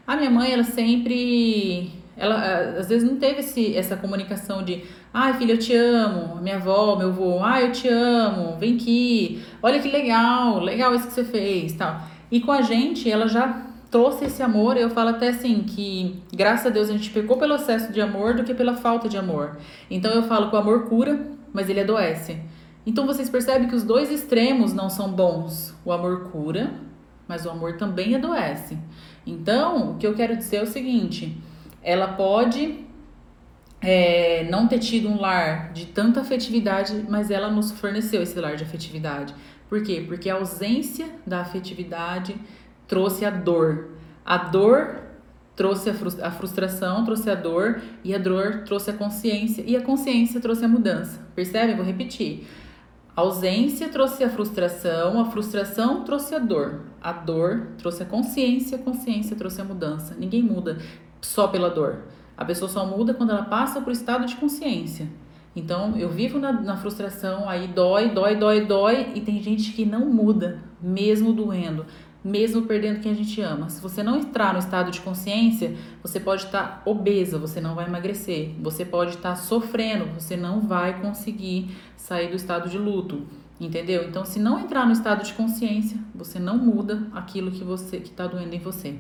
A 0.07 0.17
minha 0.17 0.31
mãe, 0.31 0.53
ela 0.53 0.65
sempre. 0.65 1.91
Ela 2.17 2.79
às 2.79 2.89
vezes 2.89 3.09
não 3.09 3.19
teve 3.19 3.41
esse, 3.41 3.77
essa 3.77 3.95
comunicação 3.97 4.63
de 4.63 4.83
ai, 5.13 5.35
filha, 5.35 5.53
eu 5.53 5.59
te 5.59 5.75
amo, 5.75 6.37
minha 6.43 6.57
avó, 6.57 6.95
meu 6.97 7.09
avô, 7.09 7.39
ai, 7.43 7.67
eu 7.67 7.73
te 7.73 7.89
amo, 7.89 8.57
vem 8.59 8.75
aqui, 8.75 9.43
olha 9.63 9.81
que 9.81 9.89
legal, 9.91 10.61
legal 10.61 10.95
isso 10.95 11.07
que 11.07 11.13
você 11.15 11.25
fez, 11.25 11.73
tal. 11.73 12.01
E 12.31 12.41
com 12.41 12.53
a 12.53 12.61
gente, 12.61 13.11
ela 13.11 13.27
já 13.27 13.67
trouxe 13.91 14.27
esse 14.27 14.43
amor, 14.43 14.77
eu 14.77 14.91
falo 14.91 15.11
até 15.11 15.29
assim, 15.29 15.63
que 15.63 16.23
graças 16.35 16.67
a 16.67 16.71
Deus 16.71 16.91
a 16.91 16.93
gente 16.93 17.09
pecou 17.11 17.39
pelo 17.39 17.55
excesso 17.55 17.93
de 17.93 18.01
amor 18.01 18.35
do 18.35 18.45
que 18.45 18.53
pela 18.53 18.75
falta 18.75 19.09
de 19.09 19.17
amor. 19.17 19.57
Então 19.91 20.13
eu 20.13 20.23
falo 20.25 20.51
que 20.51 20.57
o 20.57 20.59
amor 20.59 20.85
cura, 20.85 21.19
mas 21.53 21.71
ele 21.71 21.81
adoece. 21.81 22.39
Então 22.85 23.07
vocês 23.07 23.31
percebem 23.31 23.69
que 23.69 23.75
os 23.75 23.85
dois 23.85 24.11
extremos 24.11 24.75
não 24.75 24.91
são 24.91 25.11
bons. 25.11 25.75
O 25.83 25.91
amor 25.91 26.31
cura, 26.31 26.75
mas 27.29 27.45
o 27.45 27.51
amor 27.51 27.77
também 27.77 28.15
adoece. 28.15 28.79
Então, 29.27 29.93
o 29.93 29.97
que 29.97 30.07
eu 30.07 30.15
quero 30.15 30.37
dizer 30.37 30.57
é 30.57 30.63
o 30.63 30.67
seguinte: 30.67 31.37
ela 31.83 32.09
pode 32.09 32.85
é, 33.81 34.47
não 34.51 34.67
ter 34.67 34.79
tido 34.79 35.09
um 35.09 35.21
lar 35.21 35.73
de 35.73 35.87
tanta 35.87 36.21
afetividade, 36.21 37.05
mas 37.09 37.31
ela 37.31 37.51
nos 37.51 37.73
forneceu 37.73 38.23
esse 38.23 38.39
lar 38.41 38.57
de 38.57 38.65
afetividade. 38.65 39.35
Por 39.69 39.83
quê? 39.83 40.05
Porque 40.07 40.31
a 40.31 40.35
ausência 40.35 41.07
da 41.27 41.41
afetividade 41.41 42.37
trouxe 42.87 43.25
a 43.25 43.31
dor. 43.31 43.91
A 44.25 44.37
dor 44.37 45.03
trouxe 45.57 45.91
a 45.91 46.31
frustração, 46.31 47.05
trouxe 47.05 47.31
a 47.31 47.35
dor, 47.35 47.81
e 48.05 48.15
a 48.15 48.19
dor 48.19 48.63
trouxe 48.65 48.91
a 48.91 48.93
consciência, 48.93 49.65
e 49.67 49.75
a 49.75 49.81
consciência 49.81 50.39
trouxe 50.39 50.65
a 50.65 50.69
mudança. 50.69 51.27
Percebe? 51.35 51.75
Vou 51.75 51.85
repetir. 51.85 52.47
A 53.17 53.23
ausência 53.23 53.89
trouxe 53.89 54.23
a 54.23 54.29
frustração, 54.29 55.19
a 55.19 55.25
frustração 55.25 56.05
trouxe 56.05 56.35
a 56.35 56.39
dor, 56.39 56.83
a 57.01 57.13
dor 57.13 57.69
trouxe 57.79 58.03
a 58.03 58.07
consciência, 58.07 58.77
a 58.77 58.83
consciência 58.83 59.35
trouxe 59.35 59.59
a 59.59 59.65
mudança. 59.65 60.15
Ninguém 60.19 60.43
muda 60.43 60.77
só 61.23 61.49
pela 61.49 61.71
dor. 61.71 62.03
A 62.37 62.45
pessoa 62.45 62.69
só 62.69 62.85
muda 62.85 63.15
quando 63.15 63.31
ela 63.31 63.45
passa 63.45 63.81
para 63.81 63.89
o 63.89 63.93
estado 63.93 64.27
de 64.27 64.37
consciência. 64.37 65.09
Então, 65.57 65.97
eu 65.97 66.11
vivo 66.11 66.39
na, 66.39 66.53
na, 66.53 66.77
frustração, 66.77 67.49
aí 67.49 67.67
dói, 67.67 68.11
dói, 68.11 68.37
dói, 68.37 68.67
dói, 68.67 69.13
e 69.15 69.23
tem 69.23 69.41
gente 69.43 69.73
que 69.73 69.87
não 69.87 70.05
muda, 70.11 70.63
mesmo 70.83 71.33
doendo 71.33 71.87
mesmo 72.27 72.63
perdendo 72.63 73.01
quem 73.01 73.13
a 73.13 73.15
gente 73.15 73.41
ama. 73.41 73.71
Se 73.71 73.81
você 73.81 74.03
não 74.03 74.19
entrar 74.19 74.53
no 74.53 74.59
estado 74.59 74.91
de 74.91 75.01
consciência, 75.01 75.77
você 76.03 76.19
pode 76.19 76.45
estar 76.45 76.83
obesa, 76.85 77.39
você 77.39 77.61
não 77.61 77.77
vai 77.77 77.87
emagrecer. 77.87 78.51
Você 78.61 78.85
pode 78.85 79.13
estar 79.13 79.37
sofrendo, 79.37 80.07
você 80.07 80.37
não 80.37 80.61
vai 80.61 81.01
conseguir 81.01 81.71
sair 81.97 82.29
do 82.29 82.35
estado 82.35 82.69
de 82.69 82.79
luto. 82.79 83.25
Entendeu? 83.61 84.09
Então, 84.09 84.25
se 84.25 84.41
não 84.41 84.59
entrar 84.59 84.85
no 84.85 84.93
estado 84.93 85.25
de 85.25 85.33
consciência, 85.35 85.99
você 86.15 86.39
não 86.39 86.59
muda 86.59 87.07
aquilo 87.15 87.53
que 87.53 87.63
você 87.63 87.99
que 87.99 88.11
está 88.11 88.27
doendo 88.27 88.55
em 88.55 88.59
você. 88.59 88.97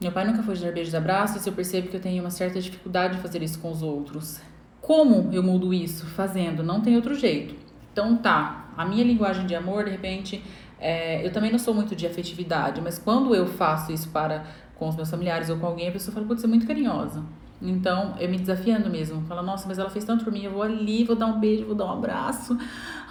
Meu 0.00 0.10
pai 0.10 0.26
nunca 0.26 0.42
foi 0.42 0.54
de 0.54 0.62
dar 0.64 0.72
beijos 0.72 0.92
e 0.92 0.96
abraços, 0.96 1.46
eu 1.46 1.52
percebo 1.52 1.88
que 1.88 1.96
eu 1.96 2.00
tenho 2.00 2.22
uma 2.22 2.30
certa 2.30 2.60
dificuldade 2.60 3.16
de 3.16 3.22
fazer 3.22 3.42
isso 3.42 3.60
com 3.60 3.70
os 3.70 3.82
outros. 3.82 4.40
Como 4.80 5.32
eu 5.32 5.42
mudo 5.42 5.72
isso? 5.72 6.04
Fazendo, 6.06 6.62
não 6.62 6.80
tem 6.80 6.96
outro 6.96 7.14
jeito. 7.14 7.54
Então 7.92 8.16
tá, 8.16 8.70
a 8.76 8.84
minha 8.84 9.04
linguagem 9.04 9.46
de 9.46 9.54
amor, 9.54 9.84
de 9.84 9.90
repente, 9.90 10.42
é, 10.80 11.24
eu 11.24 11.32
também 11.32 11.50
não 11.50 11.58
sou 11.58 11.74
muito 11.74 11.94
de 11.94 12.06
afetividade, 12.06 12.80
mas 12.80 12.98
quando 12.98 13.34
eu 13.34 13.46
faço 13.46 13.92
isso 13.92 14.08
para 14.08 14.44
com 14.76 14.88
os 14.88 14.96
meus 14.96 15.10
familiares 15.10 15.50
ou 15.50 15.58
com 15.58 15.66
alguém, 15.66 15.88
a 15.88 15.92
pessoa 15.92 16.14
fala, 16.14 16.26
putz, 16.26 16.42
é 16.42 16.46
muito 16.46 16.66
carinhosa. 16.66 17.22
Então, 17.60 18.14
eu 18.18 18.30
me 18.30 18.38
desafiando 18.38 18.88
mesmo. 18.88 19.20
Fala, 19.26 19.42
nossa, 19.42 19.68
mas 19.68 19.78
ela 19.78 19.90
fez 19.90 20.04
tanto 20.04 20.24
por 20.24 20.32
mim, 20.32 20.44
eu 20.44 20.52
vou 20.52 20.62
ali, 20.62 21.04
vou 21.04 21.14
dar 21.14 21.26
um 21.26 21.38
beijo, 21.38 21.66
vou 21.66 21.74
dar 21.74 21.84
um 21.84 21.92
abraço. 21.92 22.56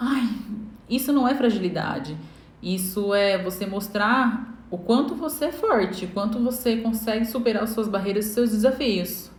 Ai, 0.00 0.28
isso 0.88 1.12
não 1.12 1.28
é 1.28 1.34
fragilidade. 1.34 2.16
Isso 2.60 3.14
é 3.14 3.40
você 3.40 3.64
mostrar 3.66 4.52
o 4.68 4.76
quanto 4.76 5.14
você 5.14 5.46
é 5.46 5.52
forte, 5.52 6.06
o 6.06 6.08
quanto 6.08 6.40
você 6.40 6.78
consegue 6.78 7.24
superar 7.24 7.62
as 7.62 7.70
suas 7.70 7.86
barreiras 7.86 8.26
e 8.26 8.30
seus 8.30 8.50
desafios. 8.50 9.30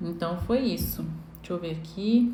Então, 0.00 0.38
foi 0.38 0.60
isso. 0.60 1.04
Deixa 1.38 1.52
eu 1.52 1.58
ver 1.58 1.72
aqui. 1.72 2.32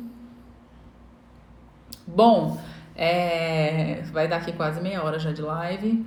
Bom, 2.05 2.59
é, 2.95 4.03
vai 4.11 4.27
dar 4.27 4.37
aqui 4.37 4.51
quase 4.51 4.81
meia 4.81 5.03
hora 5.03 5.19
já 5.19 5.31
de 5.31 5.41
live. 5.41 6.05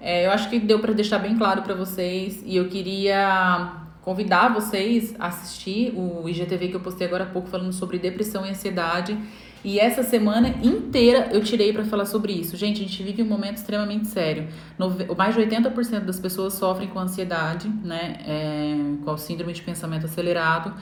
É, 0.00 0.26
eu 0.26 0.30
acho 0.30 0.48
que 0.50 0.58
deu 0.58 0.78
para 0.78 0.92
deixar 0.92 1.18
bem 1.18 1.36
claro 1.36 1.62
para 1.62 1.74
vocês 1.74 2.42
e 2.44 2.56
eu 2.56 2.68
queria 2.68 3.86
convidar 4.02 4.52
vocês 4.52 5.14
a 5.18 5.26
assistir 5.26 5.92
o 5.96 6.28
IGTV 6.28 6.68
que 6.68 6.76
eu 6.76 6.80
postei 6.80 7.06
agora 7.06 7.24
há 7.24 7.26
pouco 7.26 7.48
falando 7.48 7.72
sobre 7.72 7.98
depressão 7.98 8.46
e 8.46 8.50
ansiedade. 8.50 9.18
E 9.64 9.80
essa 9.80 10.04
semana 10.04 10.48
inteira 10.62 11.30
eu 11.32 11.42
tirei 11.42 11.72
para 11.72 11.84
falar 11.84 12.06
sobre 12.06 12.32
isso. 12.32 12.56
Gente, 12.56 12.82
a 12.82 12.86
gente 12.86 13.02
vive 13.02 13.20
um 13.20 13.26
momento 13.26 13.56
extremamente 13.56 14.06
sério. 14.06 14.46
No, 14.78 14.94
mais 15.16 15.34
de 15.34 15.40
80% 15.40 16.04
das 16.04 16.20
pessoas 16.20 16.54
sofrem 16.54 16.88
com 16.88 17.00
ansiedade, 17.00 17.68
né? 17.82 18.16
É, 18.24 19.04
com 19.04 19.10
a 19.10 19.18
síndrome 19.18 19.52
de 19.52 19.62
pensamento 19.62 20.06
acelerado. 20.06 20.72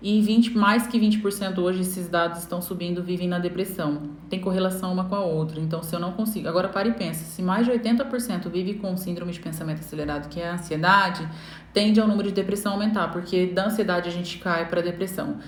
E 0.00 0.20
20, 0.20 0.56
mais 0.56 0.86
que 0.86 0.98
20% 0.98 1.58
hoje, 1.58 1.80
esses 1.80 2.08
dados 2.08 2.38
estão 2.38 2.62
subindo, 2.62 3.02
vivem 3.02 3.26
na 3.26 3.40
depressão. 3.40 4.02
Tem 4.30 4.40
correlação 4.40 4.92
uma 4.92 5.04
com 5.04 5.16
a 5.16 5.20
outra. 5.20 5.60
Então, 5.60 5.82
se 5.82 5.94
eu 5.94 5.98
não 5.98 6.12
consigo. 6.12 6.48
Agora, 6.48 6.68
pare 6.68 6.90
e 6.90 6.92
pense: 6.92 7.24
se 7.24 7.42
mais 7.42 7.66
de 7.66 7.72
80% 7.72 8.48
vive 8.48 8.74
com 8.74 8.96
síndrome 8.96 9.32
de 9.32 9.40
pensamento 9.40 9.80
acelerado, 9.80 10.28
que 10.28 10.40
é 10.40 10.50
a 10.50 10.54
ansiedade, 10.54 11.28
tende 11.72 12.00
ao 12.00 12.06
número 12.06 12.28
de 12.28 12.34
depressão 12.34 12.74
aumentar, 12.74 13.08
porque 13.08 13.46
da 13.46 13.66
ansiedade 13.66 14.08
a 14.08 14.12
gente 14.12 14.38
cai 14.38 14.68
para 14.68 14.80
depressão. 14.80 15.38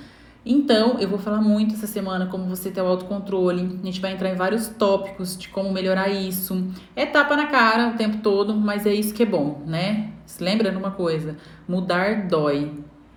Então, 0.44 0.98
eu 0.98 1.08
vou 1.08 1.18
falar 1.18 1.40
muito 1.40 1.74
essa 1.74 1.86
semana 1.86 2.26
como 2.26 2.46
você 2.46 2.70
ter 2.70 2.80
o 2.80 2.86
autocontrole. 2.86 3.78
A 3.82 3.86
gente 3.86 4.00
vai 4.00 4.14
entrar 4.14 4.30
em 4.30 4.34
vários 4.34 4.68
tópicos 4.68 5.36
de 5.36 5.48
como 5.48 5.70
melhorar 5.70 6.08
isso. 6.08 6.66
É 6.96 7.06
tapa 7.06 7.36
na 7.36 7.46
cara 7.46 7.90
o 7.90 7.96
tempo 7.96 8.16
todo, 8.18 8.54
mas 8.54 8.84
é 8.84 8.92
isso 8.92 9.14
que 9.14 9.22
é 9.22 9.26
bom, 9.26 9.62
né? 9.64 10.10
Se 10.26 10.42
lembra 10.42 10.76
uma 10.76 10.90
coisa: 10.90 11.36
mudar 11.68 12.26
dói. 12.26 12.72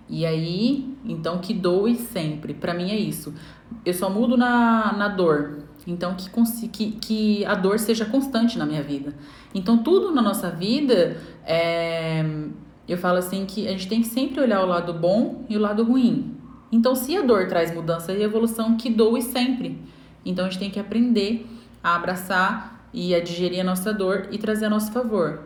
E 0.08 0.26
aí, 0.26 0.96
então 1.04 1.38
que 1.38 1.54
doe 1.54 1.94
sempre. 1.94 2.54
Para 2.54 2.74
mim 2.74 2.90
é 2.90 2.96
isso. 2.96 3.34
Eu 3.84 3.94
só 3.94 4.10
mudo 4.10 4.36
na, 4.36 4.92
na 4.92 5.08
dor. 5.08 5.64
Então 5.86 6.14
que, 6.14 6.68
que, 6.68 6.92
que 6.92 7.44
a 7.44 7.54
dor 7.54 7.78
seja 7.78 8.04
constante 8.04 8.58
na 8.58 8.66
minha 8.66 8.82
vida. 8.82 9.14
Então 9.54 9.78
tudo 9.82 10.10
na 10.10 10.22
nossa 10.22 10.50
vida, 10.50 11.16
é, 11.44 12.24
eu 12.88 12.96
falo 12.96 13.18
assim 13.18 13.44
que 13.44 13.66
a 13.66 13.70
gente 13.70 13.88
tem 13.88 14.00
que 14.00 14.08
sempre 14.08 14.40
olhar 14.40 14.62
o 14.62 14.66
lado 14.66 14.92
bom 14.92 15.44
e 15.48 15.56
o 15.56 15.60
lado 15.60 15.84
ruim. 15.84 16.36
Então 16.72 16.94
se 16.94 17.16
a 17.16 17.22
dor 17.22 17.46
traz 17.46 17.74
mudança 17.74 18.12
e 18.12 18.22
evolução, 18.22 18.76
que 18.76 18.90
doe 18.90 19.22
sempre. 19.22 19.78
Então 20.24 20.46
a 20.46 20.48
gente 20.48 20.58
tem 20.58 20.70
que 20.70 20.80
aprender 20.80 21.46
a 21.82 21.96
abraçar 21.96 22.88
e 22.92 23.14
a 23.14 23.22
digerir 23.22 23.60
a 23.60 23.64
nossa 23.64 23.92
dor 23.92 24.28
e 24.30 24.38
trazer 24.38 24.66
a 24.66 24.70
nosso 24.70 24.90
favor. 24.92 25.44